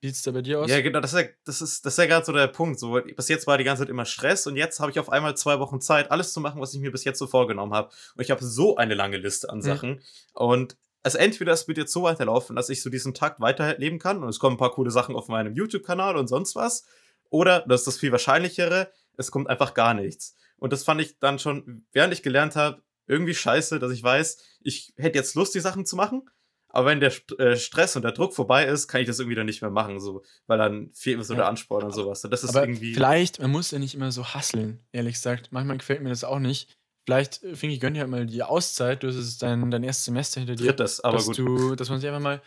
Wie 0.02 0.08
sieht 0.08 0.16
es 0.16 0.22
da 0.22 0.32
bei 0.32 0.42
dir 0.42 0.60
aus? 0.60 0.70
Ja, 0.70 0.82
genau, 0.82 1.00
das 1.00 1.14
ist 1.14 1.20
ja, 1.20 1.28
das 1.44 1.62
ist, 1.62 1.86
das 1.86 1.94
ist 1.94 1.98
ja 1.98 2.06
gerade 2.06 2.26
so 2.26 2.32
der 2.32 2.48
Punkt. 2.48 2.78
So, 2.78 3.00
bis 3.00 3.28
jetzt 3.28 3.46
war 3.46 3.56
die 3.56 3.64
ganze 3.64 3.82
Zeit 3.82 3.88
immer 3.88 4.04
Stress 4.04 4.46
und 4.46 4.56
jetzt 4.56 4.78
habe 4.78 4.90
ich 4.90 4.98
auf 4.98 5.10
einmal 5.10 5.36
zwei 5.36 5.58
Wochen 5.58 5.80
Zeit, 5.80 6.10
alles 6.10 6.34
zu 6.34 6.40
machen, 6.40 6.60
was 6.60 6.74
ich 6.74 6.80
mir 6.80 6.92
bis 6.92 7.04
jetzt 7.04 7.18
so 7.18 7.26
vorgenommen 7.26 7.72
habe. 7.72 7.90
Und 8.14 8.22
ich 8.22 8.30
habe 8.30 8.44
so 8.44 8.76
eine 8.76 8.94
lange 8.94 9.16
Liste 9.16 9.48
an 9.48 9.58
mhm. 9.58 9.62
Sachen. 9.62 9.90
Mhm. 9.90 10.00
Und 10.34 10.76
also 11.06 11.18
entweder 11.18 11.52
es 11.52 11.68
wird 11.68 11.78
jetzt 11.78 11.92
so 11.92 12.02
weiterlaufen, 12.02 12.56
dass 12.56 12.68
ich 12.68 12.82
so 12.82 12.90
diesen 12.90 13.14
Takt 13.14 13.38
weiterleben 13.38 14.00
kann 14.00 14.24
und 14.24 14.28
es 14.28 14.40
kommen 14.40 14.56
ein 14.56 14.58
paar 14.58 14.72
coole 14.72 14.90
Sachen 14.90 15.14
auf 15.14 15.28
meinem 15.28 15.54
YouTube-Kanal 15.54 16.16
und 16.16 16.26
sonst 16.26 16.56
was. 16.56 16.84
Oder, 17.30 17.64
das 17.68 17.82
ist 17.82 17.86
das 17.86 17.98
viel 17.98 18.10
wahrscheinlichere, 18.10 18.90
es 19.16 19.30
kommt 19.30 19.48
einfach 19.48 19.74
gar 19.74 19.94
nichts. 19.94 20.34
Und 20.58 20.72
das 20.72 20.82
fand 20.82 21.00
ich 21.00 21.20
dann 21.20 21.38
schon, 21.38 21.86
während 21.92 22.12
ich 22.12 22.24
gelernt 22.24 22.56
habe, 22.56 22.82
irgendwie 23.06 23.34
scheiße, 23.34 23.78
dass 23.78 23.92
ich 23.92 24.02
weiß, 24.02 24.38
ich 24.62 24.94
hätte 24.96 25.16
jetzt 25.16 25.36
Lust, 25.36 25.54
die 25.54 25.60
Sachen 25.60 25.86
zu 25.86 25.94
machen, 25.94 26.28
aber 26.70 26.88
wenn 26.88 26.98
der 26.98 27.12
äh, 27.38 27.54
Stress 27.54 27.94
und 27.94 28.02
der 28.02 28.10
Druck 28.10 28.34
vorbei 28.34 28.66
ist, 28.66 28.88
kann 28.88 29.00
ich 29.00 29.06
das 29.06 29.20
irgendwie 29.20 29.36
dann 29.36 29.46
nicht 29.46 29.62
mehr 29.62 29.70
machen, 29.70 30.00
so, 30.00 30.24
weil 30.48 30.58
dann 30.58 30.90
fehlt 30.92 31.18
mir 31.18 31.24
so 31.24 31.34
ja. 31.34 31.38
der 31.38 31.48
Ansporn 31.48 31.84
und 31.84 31.94
sowas. 31.94 32.24
Und 32.24 32.32
das 32.32 32.42
ist 32.42 32.50
aber 32.50 32.62
irgendwie. 32.64 32.94
Vielleicht, 32.94 33.40
man 33.40 33.52
muss 33.52 33.70
ja 33.70 33.78
nicht 33.78 33.94
immer 33.94 34.10
so 34.10 34.24
hasseln, 34.24 34.80
ehrlich 34.90 35.14
gesagt. 35.14 35.52
Manchmal 35.52 35.78
gefällt 35.78 36.02
mir 36.02 36.08
das 36.08 36.24
auch 36.24 36.40
nicht. 36.40 36.76
Vielleicht, 37.06 37.42
äh, 37.44 37.54
Finki, 37.54 37.78
gönn 37.78 37.94
dir 37.94 38.00
halt 38.00 38.10
mal 38.10 38.26
die 38.26 38.42
Auszeit. 38.42 39.02
Du 39.02 39.08
hast 39.08 39.38
dein, 39.38 39.70
dein 39.70 39.84
erstes 39.84 40.06
Semester 40.06 40.40
hinter 40.40 40.56
dir. 40.56 40.66
Drittes, 40.66 41.00
aber 41.00 41.16
dass 41.16 41.26
gut. 41.26 41.38
Du, 41.38 41.74
dass 41.76 41.88
man 41.88 42.00
sich 42.00 42.08
einfach 42.08 42.20
mal, 42.20 42.42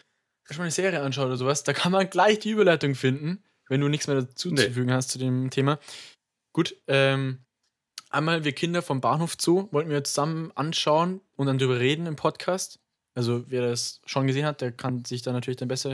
schon 0.46 0.58
mal 0.58 0.64
eine 0.64 0.72
Serie 0.72 1.02
anschaut 1.02 1.28
oder 1.28 1.38
sowas. 1.38 1.64
Da 1.64 1.74
kann 1.74 1.92
man 1.92 2.10
gleich 2.10 2.40
die 2.40 2.52
Überleitung 2.52 2.94
finden, 2.94 3.42
wenn 3.70 3.82
du 3.82 3.88
nichts 3.88 4.08
mehr 4.08 4.18
dazu 4.18 4.50
nee. 4.50 4.66
zu 4.66 4.72
fügen 4.72 4.92
hast 4.92 5.10
zu 5.10 5.18
dem 5.18 5.50
Thema. 5.50 5.80
Gut, 6.52 6.76
ähm, 6.88 7.40
einmal 8.10 8.44
wir 8.44 8.52
Kinder 8.52 8.82
vom 8.82 9.00
Bahnhof 9.00 9.38
Zoo 9.40 9.70
wollten 9.72 9.90
wir 9.90 10.04
zusammen 10.04 10.52
anschauen 10.56 11.22
und 11.38 11.48
dann 11.48 11.58
darüber 11.58 11.80
reden 11.80 12.06
im 12.06 12.18
Podcast. 12.18 12.80
Also 13.16 13.46
wer 13.48 13.62
das 13.62 14.02
schon 14.06 14.28
gesehen 14.28 14.46
hat, 14.46 14.62
der 14.62 14.72
kann 14.72 15.06
sich 15.06 15.22
da 15.22 15.32
natürlich 15.32 15.58
dann 15.58 15.68
besser 15.68 15.94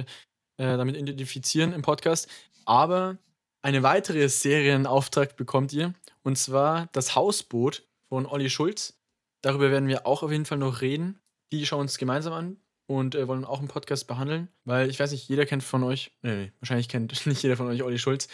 äh, 0.58 0.78
damit 0.78 0.98
identifizieren 0.98 1.72
im 1.72 1.82
Podcast. 1.82 2.30
Aber 2.66 3.18
eine 3.62 3.84
weitere 3.84 4.28
Serienauftrag 4.28 5.36
bekommt 5.36 5.72
ihr 5.74 5.94
und 6.24 6.38
zwar 6.38 6.90
das 6.94 7.16
Hausboot 7.16 7.84
von 8.10 8.26
Olli 8.26 8.50
Schulz. 8.50 9.00
Darüber 9.42 9.72
werden 9.72 9.88
wir 9.88 10.08
auch 10.08 10.24
auf 10.24 10.32
jeden 10.32 10.46
Fall 10.46 10.58
noch 10.58 10.82
reden. 10.82 11.20
Die 11.52 11.66
schauen 11.66 11.82
uns 11.82 11.98
gemeinsam 11.98 12.34
an 12.34 12.58
und 12.88 13.16
äh, 13.16 13.28
wollen 13.28 13.46
auch 13.46 13.60
einen 13.60 13.68
Podcast 13.68 14.08
behandeln, 14.08 14.50
weil 14.64 14.90
ich 14.90 15.00
weiß 15.00 15.12
nicht, 15.12 15.28
jeder 15.28 15.46
kennt 15.46 15.64
von 15.64 15.84
euch, 15.84 16.12
nee, 16.22 16.36
nee, 16.36 16.52
wahrscheinlich 16.60 16.90
kennt 16.90 17.26
nicht 17.26 17.44
jeder 17.44 17.58
von 17.58 17.68
euch 17.68 17.84
Olli 17.84 18.00
Schulz, 18.00 18.28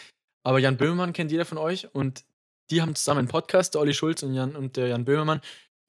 aber 0.43 0.59
Jan 0.59 0.77
Böhmermann 0.77 1.13
kennt 1.13 1.31
jeder 1.31 1.45
von 1.45 1.57
euch 1.57 1.93
und 1.93 2.23
die 2.69 2.81
haben 2.81 2.95
zusammen 2.95 3.19
einen 3.19 3.27
Podcast, 3.27 3.73
der 3.73 3.81
Olli 3.81 3.93
Schulz 3.93 4.23
und, 4.23 4.33
Jan, 4.33 4.55
und 4.55 4.77
der 4.77 4.87
Jan 4.87 5.05
Böhmermann 5.05 5.41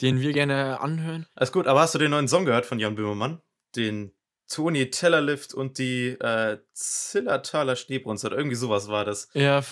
den 0.03 0.21
wir 0.21 0.33
gerne 0.33 0.81
anhören. 0.81 1.27
Alles 1.35 1.53
gut, 1.53 1.67
aber 1.67 1.81
hast 1.81 1.95
du 1.95 1.99
den 1.99 2.11
neuen 2.11 2.29
Song 2.29 2.45
gehört 2.45 2.67
von 2.67 2.79
Jan 2.79 2.97
Böhmermann? 2.97 3.41
Den 3.77 4.13
Toni 4.49 4.91
Tellerlift 4.91 5.55
und 5.55 5.79
die 5.79 6.09
äh, 6.09 6.59
Zillertaler 6.75 7.77
Schneebrunst 7.77 8.25
oder 8.25 8.37
irgendwie 8.37 8.57
sowas 8.57 8.89
war 8.89 9.05
das. 9.05 9.29
Ja, 9.33 9.63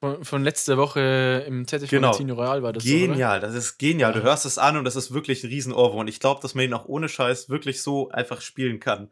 von, 0.00 0.24
von 0.24 0.44
letzter 0.44 0.76
Woche 0.76 1.44
im 1.46 1.66
ZDF 1.66 1.90
genau. 1.90 2.08
Magazin 2.08 2.30
Royal 2.30 2.62
war 2.62 2.72
das. 2.72 2.84
Genial, 2.84 3.40
so, 3.40 3.46
das 3.46 3.54
ist 3.56 3.78
genial. 3.78 4.12
Du 4.12 4.22
hörst 4.22 4.46
es 4.46 4.58
an 4.58 4.76
und 4.76 4.84
das 4.84 4.96
ist 4.96 5.12
wirklich 5.12 5.42
ein 5.42 5.48
riesen 5.48 5.72
Ohrwurm. 5.72 6.00
Und 6.00 6.08
ich 6.08 6.20
glaube, 6.20 6.40
dass 6.40 6.54
man 6.54 6.64
ihn 6.64 6.74
auch 6.74 6.86
ohne 6.86 7.08
Scheiß 7.08 7.48
wirklich 7.48 7.82
so 7.82 8.08
einfach 8.10 8.40
spielen 8.40 8.78
kann. 8.78 9.10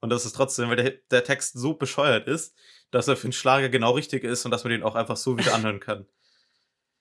Und 0.00 0.10
das 0.10 0.24
ist 0.24 0.34
trotzdem, 0.34 0.68
weil 0.68 0.76
der, 0.76 0.92
der 1.10 1.24
Text 1.24 1.56
so 1.56 1.74
bescheuert 1.74 2.26
ist, 2.26 2.54
dass 2.90 3.06
er 3.06 3.16
für 3.16 3.24
einen 3.24 3.32
Schlager 3.32 3.68
genau 3.68 3.92
richtig 3.92 4.24
ist 4.24 4.44
und 4.44 4.50
dass 4.50 4.64
man 4.64 4.72
den 4.72 4.82
auch 4.82 4.94
einfach 4.94 5.16
so 5.16 5.38
wieder 5.38 5.54
anhören 5.54 5.80
kann. 5.80 6.06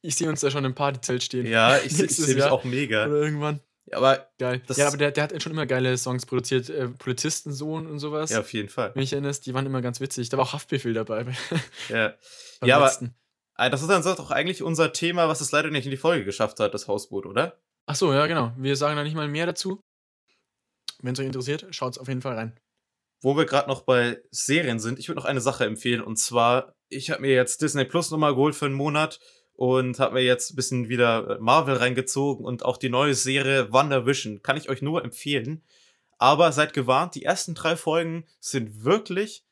Ich 0.02 0.16
sehe 0.16 0.30
uns 0.30 0.42
da 0.42 0.52
schon 0.52 0.66
im 0.66 0.76
Partyzelt 0.76 1.24
stehen. 1.24 1.46
Ja, 1.46 1.78
ich, 1.78 1.98
ich 2.00 2.16
sehe 2.16 2.36
mich 2.36 2.44
auch 2.44 2.64
mega. 2.66 3.06
Oder 3.08 3.22
irgendwann. 3.22 3.62
Ja, 3.86 3.98
aber 3.98 4.28
geil. 4.40 4.62
ja, 4.76 4.88
aber 4.88 4.98
der, 4.98 5.12
der 5.12 5.24
hat 5.24 5.44
schon 5.44 5.52
immer 5.52 5.66
geile 5.66 5.98
Songs 5.98 6.26
produziert. 6.26 6.70
Äh, 6.70 6.88
Polizistensohn 6.88 7.88
und 7.88 8.00
sowas. 8.00 8.32
Ja, 8.32 8.40
auf 8.40 8.54
jeden 8.54 8.70
Fall. 8.70 8.92
Wenn 8.94 9.04
ich 9.04 9.14
erinnerst, 9.14 9.46
die 9.46 9.54
waren 9.54 9.66
immer 9.66 9.82
ganz 9.82 10.00
witzig. 10.00 10.30
Da 10.30 10.38
war 10.38 10.46
auch 10.46 10.54
Haftbefehl 10.54 10.94
dabei. 10.94 11.26
ja, 11.90 12.14
ja 12.64 12.78
aber 12.78 12.92
das 13.58 13.82
ist 13.82 13.90
dann 13.90 14.04
doch 14.04 14.32
eigentlich 14.32 14.64
unser 14.64 14.94
Thema, 14.94 15.28
was 15.28 15.42
es 15.42 15.52
leider 15.52 15.70
nicht 15.70 15.86
in 15.86 15.92
die 15.92 15.98
Folge 15.98 16.26
geschafft 16.26 16.60
hat, 16.60 16.74
das 16.74 16.88
Hausboot, 16.88 17.26
oder? 17.26 17.60
Ach 17.86 17.96
so, 17.96 18.14
ja, 18.14 18.26
genau. 18.28 18.54
Wir 18.58 18.76
sagen 18.76 18.96
da 18.96 19.04
nicht 19.04 19.16
mal 19.16 19.28
mehr 19.28 19.46
dazu. 19.46 19.82
Wenn 21.02 21.14
es 21.14 21.20
euch 21.20 21.26
interessiert, 21.26 21.68
schaut 21.72 21.94
es 21.94 21.98
auf 21.98 22.08
jeden 22.08 22.22
Fall 22.22 22.36
rein. 22.36 22.60
Wo 23.22 23.38
wir 23.38 23.46
gerade 23.46 23.68
noch 23.68 23.82
bei 23.82 24.22
Serien 24.32 24.80
sind, 24.80 25.00
ich 25.00 25.08
würde 25.08 25.20
noch 25.20 25.26
eine 25.26 25.42
Sache 25.42 25.66
empfehlen. 25.66 26.02
Und 26.02 26.18
zwar, 26.18 26.74
ich 26.90 27.10
habe 27.12 27.22
mir 27.22 27.34
jetzt 27.34 27.62
Disney 27.62 27.86
Plus 27.86 28.10
nochmal 28.10 28.36
geholt 28.36 28.56
für 28.56 28.66
einen 28.66 28.76
Monat 28.76 29.20
und 29.54 30.00
habe 30.00 30.16
mir 30.16 30.24
jetzt 30.24 30.52
ein 30.52 30.56
bisschen 30.56 30.90
wieder 30.90 31.30
äh, 31.30 31.40
Marvel 31.40 31.76
reingezogen 31.76 32.46
und 32.46 32.66
auch 32.66 32.78
die 32.78 32.90
neue 32.90 33.14
Serie 33.14 33.72
WandaVision. 33.72 34.42
Kann 34.42 34.58
ich 34.58 34.70
euch 34.70 34.82
nur 34.82 35.04
empfehlen. 35.04 35.64
Aber 36.18 36.52
seid 36.52 36.74
gewarnt, 36.74 37.16
die 37.16 37.24
ersten 37.24 37.54
drei 37.54 37.76
Folgen 37.76 38.26
sind 38.40 38.84
wirklich 38.84 39.46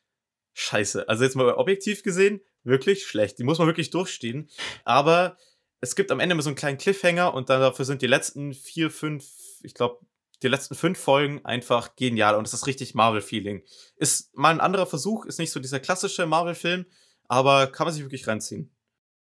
scheiße. 0.54 1.08
Also 1.08 1.24
jetzt 1.24 1.36
mal 1.36 1.52
objektiv 1.54 2.02
gesehen, 2.02 2.40
wirklich 2.64 3.06
schlecht. 3.06 3.38
Die 3.38 3.44
muss 3.44 3.58
man 3.58 3.66
wirklich 3.66 3.90
durchstehen. 3.90 4.48
Aber 4.84 5.36
es 5.80 5.96
gibt 5.96 6.10
am 6.10 6.20
Ende 6.20 6.34
mal 6.34 6.42
so 6.42 6.50
einen 6.50 6.56
kleinen 6.56 6.78
Cliffhanger 6.78 7.34
und 7.34 7.50
dafür 7.50 7.84
sind 7.84 8.02
die 8.02 8.06
letzten 8.06 8.54
vier, 8.54 8.90
fünf, 8.90 9.26
ich 9.62 9.74
glaube, 9.74 9.98
die 10.42 10.48
letzten 10.48 10.74
fünf 10.74 10.98
Folgen 10.98 11.44
einfach 11.44 11.96
genial 11.96 12.34
und 12.34 12.46
es 12.46 12.54
ist 12.54 12.66
richtig 12.66 12.94
Marvel-Feeling. 12.94 13.62
Ist 13.96 14.36
mal 14.36 14.50
ein 14.50 14.60
anderer 14.60 14.86
Versuch, 14.86 15.24
ist 15.24 15.38
nicht 15.38 15.52
so 15.52 15.60
dieser 15.60 15.80
klassische 15.80 16.26
Marvel-Film, 16.26 16.86
aber 17.28 17.66
kann 17.68 17.86
man 17.86 17.94
sich 17.94 18.02
wirklich 18.02 18.26
reinziehen. 18.26 18.70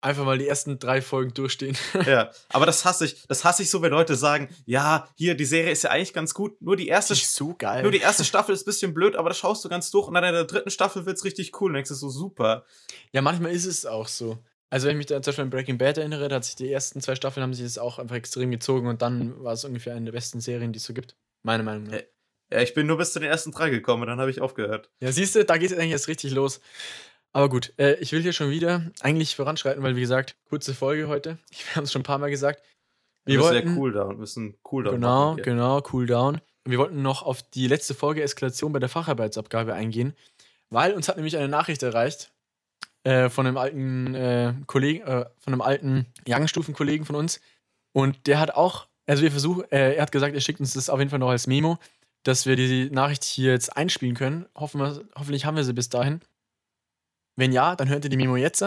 Einfach 0.06 0.24
mal 0.24 0.38
die 0.38 0.48
ersten 0.48 0.78
drei 0.78 1.02
Folgen 1.02 1.34
durchstehen. 1.34 1.76
ja, 2.06 2.30
aber 2.50 2.68
das 2.68 2.86
hasse 2.86 3.06
ich. 3.06 3.26
Das 3.28 3.44
hasse 3.44 3.64
ich 3.64 3.72
so, 3.72 3.82
wenn 3.82 3.90
Leute 3.90 4.14
sagen, 4.14 4.50
ja, 4.68 5.10
hier, 5.16 5.34
die 5.34 5.46
Serie 5.46 5.72
ist 5.72 5.84
ja 5.84 5.90
eigentlich 5.90 6.14
ganz 6.14 6.36
gut. 6.36 6.62
Nur 6.62 6.76
die 6.76 6.88
erste, 6.88 7.16
die 7.16 7.22
ist 7.22 7.34
so 7.34 7.56
geil. 7.58 7.82
Nur 7.82 7.92
die 7.92 8.02
erste 8.02 8.24
Staffel 8.24 8.54
ist 8.54 8.62
ein 8.62 8.66
bisschen 8.66 8.94
blöd, 8.94 9.16
aber 9.16 9.30
das 9.30 9.40
schaust 9.40 9.66
du 9.66 9.70
ganz 9.70 9.90
durch. 9.90 10.08
Und 10.08 10.14
dann 10.14 10.24
in 10.24 10.34
der 10.34 10.44
dritten 10.44 10.70
Staffel 10.70 11.08
wird 11.08 11.18
es 11.18 11.24
richtig 11.24 11.60
cool. 11.60 11.72
Und 11.72 11.74
denkst 11.74 11.90
du 11.90 11.96
so, 11.96 12.10
super. 12.10 12.66
Ja, 13.14 13.24
manchmal 13.24 13.52
ist 13.52 13.66
es 13.66 13.88
auch 13.88 14.08
so. 14.08 14.38
Also, 14.70 14.86
wenn 14.86 14.92
ich 14.92 14.98
mich 14.98 15.06
da 15.08 15.24
zum 15.24 15.32
Beispiel 15.32 15.44
an 15.46 15.50
Breaking 15.50 15.78
Bad 15.80 15.98
erinnere, 15.98 16.28
da 16.28 16.36
hat 16.36 16.46
sich 16.46 16.56
die 16.56 16.72
ersten 16.72 17.02
zwei 17.02 17.16
Staffeln 17.16 17.42
haben 17.42 17.56
sich 17.56 17.66
das 17.66 17.80
auch 17.80 17.98
einfach 17.98 18.16
extrem 18.16 18.52
gezogen 18.52 18.88
und 18.88 19.02
dann 19.02 19.44
war 19.44 19.54
es 19.54 19.66
ungefähr 19.66 19.96
eine 19.96 20.06
der 20.06 20.12
besten 20.12 20.40
Serien, 20.40 20.72
die 20.72 20.78
es 20.78 20.84
so 20.84 20.94
gibt. 20.94 21.16
Meine 21.42 21.64
Meinung 21.64 21.86
nach. 21.86 22.02
Ja, 22.52 22.62
ich 22.62 22.76
bin 22.76 22.86
nur 22.86 23.00
bis 23.00 23.12
zu 23.12 23.20
den 23.20 23.30
ersten 23.30 23.52
drei 23.52 23.72
gekommen 23.72 24.04
und 24.04 24.08
dann 24.08 24.20
habe 24.20 24.30
ich 24.30 24.40
aufgehört. 24.40 24.92
Ja, 25.00 25.12
siehst 25.12 25.34
du, 25.34 25.44
da 25.44 25.58
geht 25.58 25.72
es 25.72 25.78
eigentlich 25.78 25.94
erst 25.94 26.08
richtig 26.08 26.32
los. 26.32 26.62
Aber 27.36 27.50
gut, 27.50 27.74
äh, 27.78 27.96
ich 27.96 28.14
will 28.14 28.22
hier 28.22 28.32
schon 28.32 28.50
wieder 28.50 28.90
eigentlich 29.02 29.36
voranschreiten, 29.36 29.84
weil 29.84 29.98
wie 29.98 30.02
gesagt, 30.02 30.38
kurze 30.48 30.74
Folge 30.74 31.10
heute. 31.10 31.38
Wir 31.50 31.76
haben 31.76 31.84
es 31.84 31.92
schon 31.92 32.00
ein 32.00 32.06
paar 32.06 32.18
Mal 32.18 32.30
gesagt. 32.30 32.64
Wir, 33.26 33.40
wir 33.40 33.44
wollten, 33.44 33.68
ja 33.68 33.76
Cooldown, 33.76 34.18
müssen 34.18 34.56
Cooldown 34.64 34.96
Genau, 34.96 35.32
machen, 35.32 35.44
genau, 35.44 35.82
Cooldown. 35.82 36.40
Wir 36.64 36.78
wollten 36.78 37.02
noch 37.02 37.24
auf 37.24 37.44
die 37.44 37.68
letzte 37.68 37.94
Folge 37.94 38.24
Eskalation 38.24 38.72
bei 38.72 38.80
der 38.80 38.88
Facharbeitsabgabe 38.88 39.74
eingehen, 39.74 40.16
weil 40.70 40.94
uns 40.94 41.10
hat 41.10 41.18
nämlich 41.18 41.36
eine 41.36 41.50
Nachricht 41.50 41.84
erreicht 41.84 42.32
äh, 43.04 43.28
von 43.28 43.46
einem 43.46 43.58
alten 43.58 44.16
äh, 44.16 44.54
Kollegen, 44.66 45.06
äh, 45.06 45.26
von 45.38 45.52
einem 45.52 45.62
alten 45.62 46.06
Youngstufen-Kollegen 46.26 47.04
von 47.04 47.18
uns. 47.18 47.42
Und 47.92 48.28
der 48.28 48.40
hat 48.40 48.52
auch, 48.56 48.88
also 49.08 49.24
wir 49.24 49.32
versuchen, 49.32 49.70
äh, 49.72 49.96
er 49.96 50.04
hat 50.04 50.14
gesagt, 50.14 50.36
er 50.36 50.42
schickt 50.42 50.62
uns 50.62 50.74
das 50.74 50.90
auf 50.90 51.00
jeden 51.00 51.10
Fall 51.10 51.20
noch 51.20 51.32
als 51.32 51.48
Memo, 51.48 51.80
dass 52.24 52.46
wir 52.46 52.56
die 52.56 52.90
Nachricht 52.92 53.26
hier 53.26 53.52
jetzt 53.52 53.76
einspielen 53.76 54.16
können. 54.16 54.46
Hoffen 54.56 54.80
wir, 54.80 55.04
hoffentlich 55.18 55.44
haben 55.44 55.58
wir 55.58 55.66
sie 55.66 55.74
bis 55.74 55.90
dahin. 55.90 56.22
Wenn 57.36 57.52
ja, 57.52 57.76
dann 57.76 57.90
hört 57.90 58.06
ihr 58.06 58.10
die 58.10 58.18
Memo 58.18 58.38
jetzt. 58.38 58.64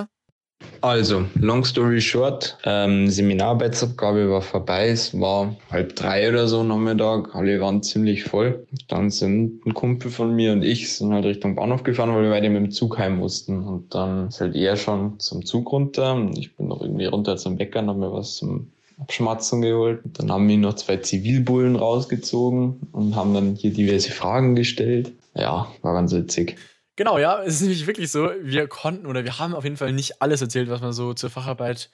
Also, 0.81 1.25
long 1.35 1.65
story 1.65 2.01
short, 2.01 2.59
ähm, 2.65 3.09
Seminararbeitsabgabe 3.09 4.29
war 4.31 4.43
vorbei. 4.43 4.89
Es 4.89 5.19
war 5.19 5.57
halb 5.71 5.97
drei 5.97 6.29
oder 6.29 6.49
so 6.49 6.63
Nachmittag. 6.63 7.35
Alle 7.35 7.61
waren 7.61 7.83
ziemlich 7.83 8.25
voll. 8.25 8.67
Dann 8.89 9.11
sind 9.11 9.65
ein 9.67 9.75
Kumpel 9.75 10.11
von 10.11 10.35
mir 10.35 10.53
und 10.53 10.63
ich 10.63 10.95
sind 10.95 11.13
halt 11.13 11.25
Richtung 11.25 11.55
Bahnhof 11.55 11.83
gefahren, 11.83 12.15
weil 12.15 12.25
wir 12.25 12.31
beide 12.31 12.51
mit 12.51 12.63
dem 12.63 12.71
Zug 12.71 12.99
heim 12.99 13.19
mussten. 13.19 13.63
Und 13.63 13.95
dann 13.95 14.29
ist 14.29 14.41
halt 14.41 14.55
er 14.55 14.77
schon 14.77 15.19
zum 15.21 15.45
Zug 15.45 15.71
runter. 15.73 16.29
Ich 16.37 16.55
bin 16.57 16.69
noch 16.69 16.81
irgendwie 16.81 17.07
runter 17.07 17.37
zum 17.37 17.57
Bäcker 17.57 17.81
und 17.81 17.89
hab 17.89 17.97
mir 17.97 18.13
was 18.13 18.37
zum 18.37 18.73
Abschmatzen 19.01 19.63
geholt. 19.63 20.01
Dann 20.05 20.31
haben 20.31 20.49
wir 20.49 20.59
noch 20.59 20.75
zwei 20.75 20.97
Zivilbullen 20.97 21.77
rausgezogen 21.77 22.81
und 22.93 23.17
haben 23.17 23.33
dann 23.33 23.55
hier 23.55 23.73
diverse 23.73 24.11
Fragen 24.11 24.55
gestellt. 24.55 25.13
ja, 25.35 25.69
war 25.83 25.95
ganz 25.95 26.13
witzig. 26.13 26.57
Genau, 26.99 27.17
ja, 27.17 27.41
es 27.45 27.55
ist 27.55 27.61
nämlich 27.61 27.87
wirklich 27.87 28.11
so, 28.11 28.29
wir 28.43 28.67
konnten 28.67 29.07
oder 29.07 29.23
wir 29.23 29.39
haben 29.39 29.55
auf 29.55 29.63
jeden 29.63 29.77
Fall 29.77 29.93
nicht 29.93 30.21
alles 30.21 30.41
erzählt, 30.43 30.69
was 30.69 30.81
man 30.81 30.93
so 30.93 31.15
zur 31.15 31.31
Facharbeit 31.31 31.93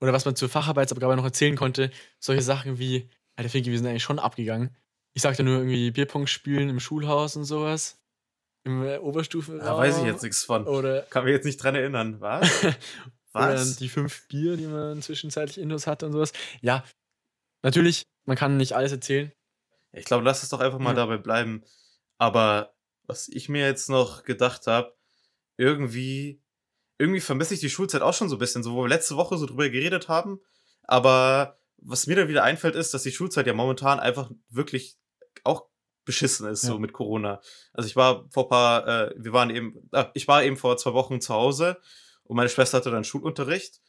oder 0.00 0.12
was 0.12 0.24
man 0.24 0.34
zur 0.34 0.48
Facharbeitsabgabe 0.48 1.14
noch 1.14 1.22
erzählen 1.22 1.54
konnte. 1.54 1.92
Solche 2.18 2.42
Sachen 2.42 2.76
wie, 2.80 3.08
Alter 3.36 3.48
Finki, 3.50 3.70
wir 3.70 3.78
sind 3.78 3.86
eigentlich 3.86 4.02
schon 4.02 4.18
abgegangen. 4.18 4.76
Ich 5.12 5.22
sagte 5.22 5.44
nur 5.44 5.58
irgendwie 5.58 5.92
Bierpong 5.92 6.26
spielen 6.26 6.68
im 6.70 6.80
Schulhaus 6.80 7.36
und 7.36 7.44
sowas. 7.44 8.02
Im 8.64 8.82
äh, 8.82 8.98
Oberstufen. 8.98 9.60
Da 9.60 9.76
weiß 9.78 9.98
ich 9.98 10.06
jetzt 10.06 10.24
nichts 10.24 10.42
von. 10.42 10.66
Oder 10.66 11.02
Kann 11.02 11.22
mich 11.22 11.34
jetzt 11.34 11.44
nicht 11.44 11.62
dran 11.62 11.76
erinnern. 11.76 12.20
Was? 12.20 12.64
Oder 13.32 13.54
Was? 13.54 13.76
die 13.76 13.88
fünf 13.88 14.26
Bier, 14.26 14.56
die 14.56 14.66
man 14.66 15.00
zwischenzeitlich 15.02 15.58
Indos 15.58 15.86
hatte 15.86 16.06
und 16.06 16.12
sowas. 16.12 16.32
Ja, 16.62 16.82
natürlich, 17.62 18.02
man 18.24 18.36
kann 18.36 18.56
nicht 18.56 18.72
alles 18.72 18.90
erzählen. 18.90 19.30
Ich 19.92 20.04
glaube, 20.04 20.24
lass 20.24 20.42
es 20.42 20.48
doch 20.48 20.58
einfach 20.58 20.80
mal 20.80 20.90
Ja. 20.90 20.96
dabei 20.96 21.18
bleiben. 21.18 21.62
Aber 22.18 22.71
was 23.06 23.28
ich 23.28 23.48
mir 23.48 23.66
jetzt 23.66 23.88
noch 23.88 24.24
gedacht 24.24 24.66
habe, 24.66 24.94
irgendwie, 25.56 26.40
irgendwie 26.98 27.20
vermisse 27.20 27.54
ich 27.54 27.60
die 27.60 27.70
Schulzeit 27.70 28.02
auch 28.02 28.14
schon 28.14 28.28
so 28.28 28.36
ein 28.36 28.38
bisschen, 28.38 28.62
so 28.62 28.74
wo 28.74 28.82
wir 28.82 28.88
letzte 28.88 29.16
Woche 29.16 29.36
so 29.36 29.46
drüber 29.46 29.68
geredet 29.68 30.08
haben. 30.08 30.40
Aber 30.84 31.58
was 31.78 32.06
mir 32.06 32.16
dann 32.16 32.28
wieder 32.28 32.44
einfällt, 32.44 32.74
ist, 32.76 32.94
dass 32.94 33.02
die 33.02 33.12
Schulzeit 33.12 33.46
ja 33.46 33.54
momentan 33.54 34.00
einfach 34.00 34.30
wirklich 34.48 34.96
auch 35.44 35.66
beschissen 36.04 36.48
ist, 36.48 36.62
so 36.62 36.74
Ja. 36.74 36.78
mit 36.78 36.92
Corona. 36.92 37.40
Also 37.72 37.88
ich 37.88 37.96
war 37.96 38.28
vor 38.30 38.48
paar, 38.48 38.86
äh, 38.86 39.14
wir 39.16 39.32
waren 39.32 39.50
eben, 39.50 39.88
äh, 39.92 40.06
ich 40.14 40.26
war 40.26 40.42
eben 40.42 40.56
vor 40.56 40.76
zwei 40.76 40.92
Wochen 40.94 41.20
zu 41.20 41.32
Hause 41.34 41.80
und 42.24 42.36
meine 42.36 42.48
Schwester 42.48 42.78
hatte 42.78 42.90
dann 42.90 43.04
Schulunterricht. 43.04 43.80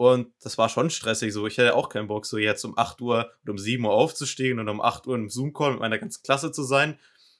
Und 0.00 0.32
das 0.42 0.56
war 0.58 0.68
schon 0.68 0.90
stressig 0.90 1.32
so. 1.32 1.46
Ich 1.48 1.58
hätte 1.58 1.74
auch 1.74 1.88
keinen 1.88 2.06
Bock, 2.06 2.24
so 2.24 2.38
jetzt 2.38 2.64
um 2.64 2.78
8 2.78 3.00
Uhr 3.00 3.32
oder 3.42 3.50
um 3.50 3.58
7 3.58 3.84
Uhr 3.84 3.92
aufzustehen 3.92 4.60
und 4.60 4.68
um 4.68 4.80
8 4.80 5.06
Uhr 5.08 5.16
im 5.16 5.28
Zoom-Call 5.28 5.72
mit 5.72 5.80
meiner 5.80 5.98
ganzen 5.98 6.22
Klasse 6.22 6.52
zu 6.52 6.62
sein 6.62 6.98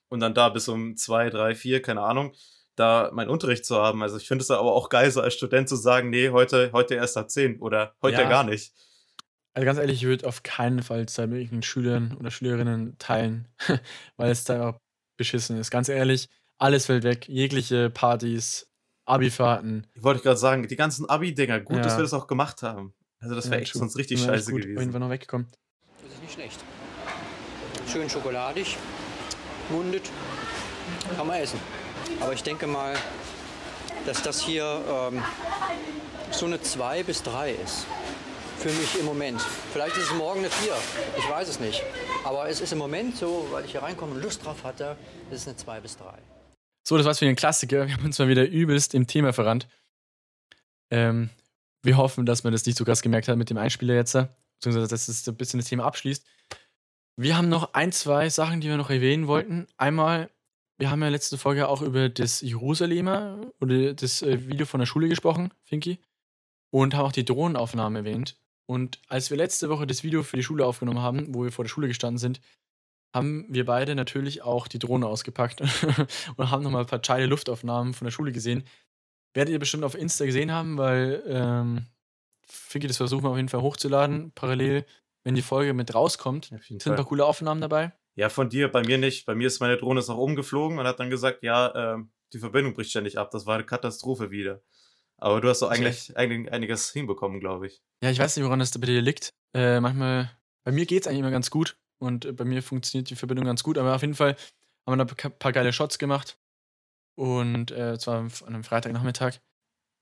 und 0.08 0.20
dann 0.20 0.34
da 0.34 0.48
bis 0.48 0.68
um 0.68 0.96
2, 0.96 1.30
3, 1.30 1.54
4, 1.54 1.82
keine 1.82 2.02
Ahnung, 2.02 2.32
da 2.76 3.10
meinen 3.12 3.28
Unterricht 3.30 3.64
zu 3.64 3.76
haben. 3.76 4.02
Also 4.02 4.16
ich 4.16 4.28
finde 4.28 4.42
es 4.42 4.50
aber 4.50 4.72
auch 4.72 4.88
geil, 4.88 5.10
so 5.10 5.20
als 5.20 5.34
Student 5.34 5.68
zu 5.68 5.76
sagen, 5.76 6.10
nee, 6.10 6.30
heute, 6.30 6.70
heute 6.72 6.94
erst 6.94 7.16
ab 7.16 7.30
10 7.30 7.60
oder 7.60 7.94
heute 8.02 8.22
Ja. 8.22 8.28
gar 8.28 8.44
nicht. 8.44 8.72
Also 9.54 9.64
ganz 9.66 9.78
ehrlich, 9.78 9.96
ich 10.02 10.04
würde 10.06 10.26
auf 10.28 10.42
keinen 10.44 10.82
Fall 10.82 11.06
Zeit 11.06 11.28
mit 11.30 11.38
irgendwelchen 11.38 11.62
Schülern 11.64 12.16
oder 12.18 12.30
Schülerinnen 12.30 12.96
teilen, 12.98 13.48
weil 14.16 14.30
es 14.30 14.44
da 14.44 14.68
auch 14.70 14.78
beschissen 15.16 15.58
ist. 15.58 15.70
Ganz 15.72 15.88
ehrlich, 15.88 16.28
alles 16.58 16.86
fällt 16.86 17.02
weg. 17.02 17.28
Jegliche 17.28 17.90
Partys, 17.90 18.68
Abifahrten. 19.04 19.86
Ich 19.94 20.02
wollte 20.02 20.22
gerade 20.22 20.36
sagen, 20.36 20.68
die 20.68 20.76
ganzen 20.76 21.08
Abi-Dinger, 21.08 21.60
gut, 21.60 21.78
dass 21.78 21.92
Ja. 21.92 21.98
wir 21.98 22.02
das 22.02 22.12
auch 22.14 22.26
gemacht 22.28 22.62
haben. 22.62 22.94
Also 23.20 23.34
das 23.34 23.46
wäre 23.46 23.56
Ja, 23.56 23.62
echt 23.62 23.72
true. 23.72 23.80
sonst 23.80 23.96
richtig 23.96 24.20
scheiße 24.22 24.52
gut 24.52 24.62
gewesen. 24.62 24.78
Irgendwann 24.78 25.00
noch 25.00 25.10
weggekommen. 25.10 25.48
Das 26.04 26.12
ist 26.12 26.22
nicht 26.22 26.34
schlecht. 26.34 26.60
Schön 27.90 28.08
schokoladig, 28.08 28.76
mundet, 29.70 30.10
kann 31.16 31.26
man 31.26 31.40
essen. 31.40 31.60
Aber 32.20 32.32
ich 32.32 32.42
denke 32.42 32.66
mal, 32.66 32.94
dass 34.06 34.22
das 34.22 34.40
hier 34.40 34.82
ähm, 34.88 35.22
so 36.30 36.46
eine 36.46 36.60
2 36.60 37.02
bis 37.02 37.22
3 37.22 37.52
ist. 37.52 37.86
Für 38.58 38.70
mich 38.70 38.98
im 38.98 39.06
Moment. 39.06 39.40
Vielleicht 39.72 39.96
ist 39.96 40.10
es 40.10 40.14
morgen 40.14 40.40
eine 40.40 40.50
4. 40.50 40.72
Ich 41.16 41.30
weiß 41.30 41.48
es 41.48 41.60
nicht. 41.60 41.82
Aber 42.24 42.48
es 42.48 42.60
ist 42.60 42.72
im 42.72 42.78
Moment 42.78 43.16
so, 43.16 43.46
weil 43.52 43.64
ich 43.64 43.70
hier 43.70 43.82
reinkomme 43.82 44.14
und 44.14 44.22
Lust 44.22 44.44
drauf 44.44 44.64
hatte, 44.64 44.96
ist 45.30 45.42
es 45.42 45.46
eine 45.46 45.56
2 45.56 45.80
bis 45.80 45.96
3. 45.96 46.18
So, 46.82 46.96
das 46.96 47.06
war's 47.06 47.18
für 47.18 47.26
den 47.26 47.36
Klassiker. 47.36 47.86
Wir 47.86 47.94
haben 47.94 48.04
uns 48.04 48.18
mal 48.18 48.28
wieder 48.28 48.46
übelst 48.48 48.94
im 48.94 49.06
Thema 49.06 49.32
verrannt. 49.32 49.68
Ähm, 50.90 51.30
wir 51.82 51.96
hoffen, 51.96 52.26
dass 52.26 52.44
man 52.44 52.52
das 52.52 52.66
nicht 52.66 52.76
so 52.76 52.84
krass 52.84 53.02
gemerkt 53.02 53.28
hat 53.28 53.36
mit 53.36 53.50
dem 53.50 53.58
Einspieler 53.58 53.94
jetzt, 53.94 54.12
beziehungsweise 54.12 54.88
dass 54.88 55.08
es 55.08 55.24
so 55.24 55.30
ein 55.30 55.36
bisschen 55.36 55.60
das 55.60 55.68
Thema 55.68 55.84
abschließt. 55.84 56.24
Wir 57.20 57.36
haben 57.36 57.48
noch 57.48 57.74
ein, 57.74 57.90
zwei 57.90 58.30
Sachen, 58.30 58.60
die 58.60 58.68
wir 58.68 58.76
noch 58.76 58.90
erwähnen 58.90 59.26
wollten. 59.26 59.66
Einmal, 59.76 60.30
wir 60.78 60.88
haben 60.88 61.02
ja 61.02 61.08
letzte 61.08 61.36
Folge 61.36 61.66
auch 61.66 61.82
über 61.82 62.08
das 62.08 62.42
Jerusalemer 62.42 63.40
oder 63.60 63.92
das 63.92 64.22
äh, 64.22 64.46
Video 64.46 64.66
von 64.66 64.78
der 64.78 64.86
Schule 64.86 65.08
gesprochen, 65.08 65.52
Finky, 65.64 65.98
und 66.70 66.94
haben 66.94 67.06
auch 67.06 67.12
die 67.12 67.24
Drohnenaufnahme 67.24 67.98
erwähnt. 67.98 68.36
Und 68.66 69.00
als 69.08 69.30
wir 69.30 69.36
letzte 69.36 69.68
Woche 69.68 69.84
das 69.84 70.04
Video 70.04 70.22
für 70.22 70.36
die 70.36 70.44
Schule 70.44 70.64
aufgenommen 70.64 71.02
haben, 71.02 71.34
wo 71.34 71.42
wir 71.42 71.50
vor 71.50 71.64
der 71.64 71.70
Schule 71.70 71.88
gestanden 71.88 72.18
sind, 72.18 72.40
haben 73.12 73.46
wir 73.48 73.64
beide 73.64 73.96
natürlich 73.96 74.42
auch 74.42 74.68
die 74.68 74.78
Drohne 74.78 75.08
ausgepackt 75.08 75.60
und 76.36 76.50
haben 76.52 76.62
nochmal 76.62 76.82
ein 76.82 76.86
paar 76.86 77.00
geile 77.00 77.26
Luftaufnahmen 77.26 77.94
von 77.94 78.04
der 78.04 78.12
Schule 78.12 78.30
gesehen. 78.30 78.62
Werdet 79.34 79.52
ihr 79.52 79.58
bestimmt 79.58 79.82
auf 79.82 79.96
Insta 79.96 80.24
gesehen 80.24 80.52
haben, 80.52 80.78
weil 80.78 81.20
ähm, 81.26 81.86
Ficky, 82.46 82.86
das 82.86 82.98
versuchen 82.98 83.24
wir 83.24 83.30
auf 83.30 83.36
jeden 83.36 83.48
Fall 83.48 83.62
hochzuladen, 83.62 84.30
parallel, 84.36 84.86
wenn 85.28 85.34
die 85.34 85.42
Folge 85.42 85.74
mit 85.74 85.94
rauskommt. 85.94 86.46
Sind 86.66 86.86
ein 86.86 86.96
paar 86.96 87.04
coole 87.04 87.24
Aufnahmen 87.24 87.60
dabei. 87.60 87.92
Ja, 88.14 88.30
von 88.30 88.48
dir, 88.48 88.72
bei 88.72 88.82
mir 88.82 88.96
nicht. 88.98 89.26
Bei 89.26 89.34
mir 89.34 89.46
ist 89.46 89.60
meine 89.60 89.76
Drohne 89.76 90.00
ist 90.00 90.08
nach 90.08 90.16
oben 90.16 90.34
geflogen 90.36 90.78
und 90.78 90.86
hat 90.86 90.98
dann 90.98 91.10
gesagt, 91.10 91.42
ja, 91.42 91.94
ähm, 91.94 92.10
die 92.32 92.38
Verbindung 92.38 92.72
bricht 92.74 92.90
ständig 92.90 93.18
ab. 93.18 93.30
Das 93.30 93.44
war 93.46 93.54
eine 93.56 93.64
Katastrophe 93.64 94.30
wieder. 94.30 94.62
Aber 95.18 95.40
du 95.40 95.48
hast 95.48 95.60
doch 95.62 95.70
eigentlich 95.70 96.16
einig, 96.16 96.50
einiges 96.50 96.90
hinbekommen, 96.90 97.40
glaube 97.40 97.66
ich. 97.66 97.82
Ja, 98.02 98.10
ich 98.10 98.18
weiß 98.18 98.36
nicht, 98.36 98.44
woran 98.46 98.58
das 98.58 98.70
bei 98.70 98.86
dir 98.86 99.02
liegt. 99.02 99.34
Äh, 99.54 99.80
manchmal, 99.80 100.30
bei 100.64 100.72
mir 100.72 100.86
geht 100.86 101.02
es 101.02 101.06
eigentlich 101.08 101.20
immer 101.20 101.30
ganz 101.30 101.50
gut 101.50 101.76
und 101.98 102.24
äh, 102.24 102.32
bei 102.32 102.44
mir 102.44 102.62
funktioniert 102.62 103.10
die 103.10 103.16
Verbindung 103.16 103.44
ganz 103.44 103.62
gut, 103.62 103.76
aber 103.78 103.94
auf 103.94 104.00
jeden 104.00 104.14
Fall 104.14 104.34
haben 104.86 104.98
wir 104.98 105.04
da 105.04 105.14
ein 105.28 105.38
paar 105.38 105.52
geile 105.52 105.72
Shots 105.72 105.98
gemacht. 105.98 106.38
Und 107.16 107.70
äh, 107.70 107.98
zwar 107.98 108.20
an 108.20 108.30
einem 108.46 108.64
Freitagnachmittag. 108.64 109.40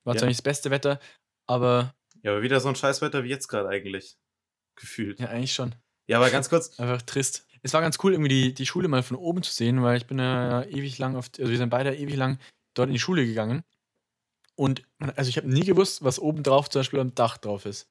War 0.05 0.15
Ja. 0.15 0.21
zwar 0.21 0.29
nicht 0.29 0.39
das 0.39 0.45
beste 0.45 0.71
Wetter, 0.71 1.01
aber 1.49 1.95
Ja, 2.23 2.33
aber 2.33 2.43
wieder 2.43 2.61
so 2.61 2.69
ein 2.69 2.77
Scheißwetter 2.77 3.25
wie 3.25 3.29
jetzt 3.31 3.49
gerade 3.49 3.69
eigentlich. 3.69 4.17
Gefühlt. 4.77 5.19
Ja. 5.19 5.27
ja, 5.27 5.33
eigentlich 5.33 5.55
schon. 5.55 5.75
aber 6.13 6.31
ganz 6.31 6.49
kurz, 6.49 6.79
Einfach 6.79 7.03
trist. 7.03 7.47
Es 7.63 7.73
war 7.73 7.81
ganz 7.81 7.99
cool, 8.05 8.13
irgendwie 8.13 8.29
die, 8.29 8.55
die 8.55 8.67
Schule 8.67 8.87
mal 8.87 9.03
von 9.03 9.17
oben 9.17 9.43
zu 9.43 9.53
sehen, 9.53 9.83
weil 9.83 9.97
ich 9.97 10.07
bin 10.07 10.19
ja 10.19 10.63
ewig 10.65 10.99
lang 10.99 11.17
auf, 11.17 11.31
also 11.39 11.51
wir 11.51 11.59
sind 11.59 11.71
beide 11.71 11.97
ewig 11.97 12.15
lang 12.15 12.39
dort 12.75 12.89
in 12.89 12.93
die 12.93 13.01
Schule 13.01 13.27
gegangen. 13.27 13.65
Und 14.55 14.83
also 15.17 15.29
ich 15.29 15.37
habe 15.37 15.49
nie 15.49 15.65
gewusst, 15.65 16.05
was 16.05 16.19
oben 16.19 16.43
drauf 16.43 16.71
zum 16.71 16.81
Beispiel 16.81 17.01
am 17.01 17.15
Dach 17.15 17.39
drauf 17.39 17.67
ist. 17.67 17.89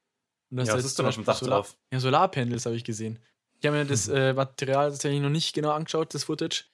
Und 0.50 0.58
dass 0.58 0.68
ja, 0.68 0.74
was 0.74 0.84
ist 0.84 0.96
zum 0.96 1.04
denn 1.04 1.10
auf 1.10 1.14
dem 1.16 1.24
Dach 1.24 1.36
Solar, 1.36 1.58
drauf? 1.58 1.76
Ja, 1.92 2.00
Solarpanels 2.00 2.66
habe 2.66 2.76
ich 2.76 2.84
gesehen. 2.84 3.18
Ich 3.60 3.66
habe 3.66 3.76
mir 3.76 3.84
das 3.84 4.08
äh, 4.08 4.32
Material 4.32 4.90
tatsächlich 4.90 5.20
noch 5.20 5.30
nicht 5.30 5.54
genau 5.54 5.70
angeschaut, 5.70 6.14
das 6.14 6.24
Footage. 6.24 6.64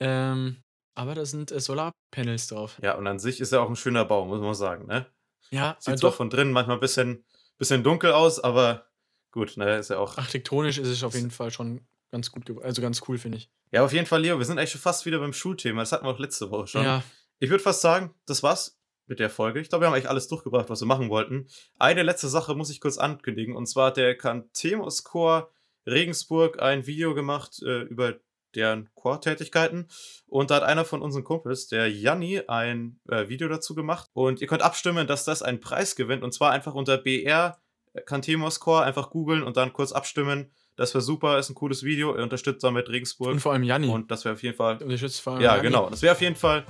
Ähm, 0.00 0.62
aber 0.94 1.14
da 1.14 1.24
sind 1.24 1.52
äh, 1.52 1.60
Solarpanels 1.60 2.48
drauf. 2.48 2.78
Ja, 2.82 2.94
und 2.94 3.06
an 3.06 3.18
sich 3.18 3.40
ist 3.40 3.52
ja 3.52 3.60
auch 3.60 3.68
ein 3.68 3.76
schöner 3.76 4.04
Baum, 4.04 4.28
muss 4.28 4.40
man 4.40 4.54
sagen, 4.54 4.86
ne? 4.86 5.06
Ja, 5.50 5.76
Sieht 5.78 5.98
zwar 5.98 6.10
doch. 6.10 6.16
von 6.16 6.30
drinnen 6.30 6.52
manchmal 6.52 6.76
ein 6.76 6.80
bisschen, 6.80 7.24
bisschen 7.58 7.82
dunkel 7.82 8.12
aus, 8.12 8.40
aber 8.40 8.86
gut, 9.32 9.56
ne, 9.56 9.78
ist 9.78 9.90
ja 9.90 9.98
auch. 9.98 10.16
Architektonisch 10.18 10.78
ist 10.78 10.88
es 10.88 11.02
auf 11.02 11.14
jeden 11.14 11.30
Fall 11.30 11.50
schon 11.50 11.80
ganz 12.10 12.30
gut, 12.30 12.50
also 12.62 12.80
ganz 12.82 13.02
cool, 13.08 13.18
finde 13.18 13.38
ich. 13.38 13.50
Ja, 13.72 13.84
auf 13.84 13.92
jeden 13.92 14.06
Fall, 14.06 14.20
Leo, 14.20 14.38
wir 14.38 14.44
sind 14.44 14.58
eigentlich 14.58 14.70
schon 14.70 14.80
fast 14.80 15.06
wieder 15.06 15.18
beim 15.18 15.32
Schulthema. 15.32 15.80
Das 15.80 15.92
hatten 15.92 16.04
wir 16.04 16.10
auch 16.10 16.18
letzte 16.18 16.50
Woche 16.50 16.66
schon. 16.66 16.84
Ja, 16.84 17.02
Ich 17.38 17.50
würde 17.50 17.64
fast 17.64 17.80
sagen, 17.80 18.14
das 18.26 18.42
war's 18.42 18.78
mit 19.06 19.18
der 19.18 19.30
Folge. 19.30 19.60
Ich 19.60 19.68
glaube, 19.68 19.82
wir 19.82 19.86
haben 19.88 19.94
eigentlich 19.94 20.08
alles 20.08 20.28
durchgebracht, 20.28 20.68
was 20.70 20.80
wir 20.80 20.86
machen 20.86 21.10
wollten. 21.10 21.48
Eine 21.78 22.02
letzte 22.02 22.28
Sache 22.28 22.54
muss 22.54 22.70
ich 22.70 22.80
kurz 22.80 22.98
ankündigen. 22.98 23.56
Und 23.56 23.66
zwar 23.66 23.88
hat 23.88 23.96
der 23.96 24.16
Cantemus 24.16 25.04
Chor 25.04 25.50
Regensburg 25.86 26.62
ein 26.62 26.86
Video 26.86 27.14
gemacht 27.14 27.60
äh, 27.62 27.80
über 27.82 28.14
deren 28.54 28.90
Chortätigkeiten. 28.94 29.88
Und 30.26 30.50
da 30.50 30.56
hat 30.56 30.62
einer 30.62 30.84
von 30.84 31.02
unseren 31.02 31.24
Kumpels, 31.24 31.68
der 31.68 31.90
Janni, 31.90 32.42
ein 32.46 33.00
äh, 33.08 33.28
Video 33.28 33.48
dazu 33.48 33.74
gemacht. 33.74 34.10
Und 34.12 34.40
ihr 34.40 34.46
könnt 34.46 34.62
abstimmen, 34.62 35.06
dass 35.06 35.24
das 35.24 35.42
einen 35.42 35.60
Preis 35.60 35.96
gewinnt. 35.96 36.22
Und 36.22 36.32
zwar 36.32 36.52
einfach 36.52 36.74
unter 36.74 36.98
BR 36.98 37.58
Cantemus 38.06 38.60
Chor 38.60 38.82
einfach 38.82 39.10
googeln 39.10 39.42
und 39.42 39.56
dann 39.56 39.72
kurz 39.72 39.92
abstimmen. 39.92 40.50
Das 40.76 40.94
wäre 40.94 41.02
super, 41.02 41.38
ist 41.38 41.50
ein 41.50 41.54
cooles 41.54 41.82
Video. 41.82 42.14
Er 42.14 42.22
unterstützt 42.22 42.64
damit 42.64 42.88
Regensburg. 42.88 43.32
und 43.32 43.40
vor 43.40 43.52
allem 43.52 43.62
Janni. 43.62 43.88
Und 43.88 44.10
das 44.10 44.24
wäre 44.24 44.34
auf 44.34 44.42
jeden 44.42 44.56
Fall 44.56 44.78
unterstützt 44.82 45.20
vor 45.20 45.34
allem 45.34 45.42
ja, 45.42 45.56
Janni. 45.56 45.68
genau. 45.68 45.90
Das 45.90 46.02
wäre 46.02 46.14
auf 46.14 46.20
jeden 46.20 46.36
Fall 46.36 46.64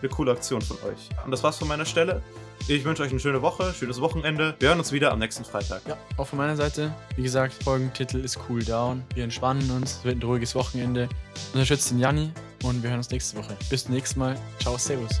eine 0.00 0.08
coole 0.08 0.32
Aktion 0.32 0.60
von 0.60 0.76
euch. 0.88 1.08
Und 1.24 1.30
das 1.30 1.42
war's 1.42 1.58
von 1.58 1.68
meiner 1.68 1.84
Stelle. 1.84 2.22
Ich 2.68 2.84
wünsche 2.84 3.02
euch 3.02 3.10
eine 3.10 3.20
schöne 3.20 3.42
Woche, 3.42 3.72
schönes 3.72 4.00
Wochenende. 4.00 4.54
Wir 4.60 4.68
hören 4.68 4.78
uns 4.78 4.92
wieder 4.92 5.12
am 5.12 5.18
nächsten 5.18 5.44
Freitag. 5.44 5.82
Ja, 5.88 5.96
auch 6.18 6.26
von 6.26 6.38
meiner 6.38 6.56
Seite. 6.56 6.94
Wie 7.16 7.22
gesagt, 7.22 7.54
Folgentitel 7.64 8.18
ist 8.18 8.38
Cool 8.48 8.62
Down. 8.62 9.02
Wir 9.14 9.24
entspannen 9.24 9.70
uns. 9.70 9.96
Es 9.98 10.04
wird 10.04 10.18
ein 10.18 10.22
ruhiges 10.22 10.54
Wochenende. 10.54 11.08
Unterstützt 11.52 11.90
den 11.90 11.98
Janni 11.98 12.30
und 12.62 12.82
wir 12.82 12.90
hören 12.90 12.98
uns 12.98 13.10
nächste 13.10 13.38
Woche. 13.38 13.56
Bis 13.70 13.84
zum 13.84 13.94
nächsten 13.94 14.20
Mal. 14.20 14.38
Ciao, 14.60 14.76
Servus. 14.76 15.20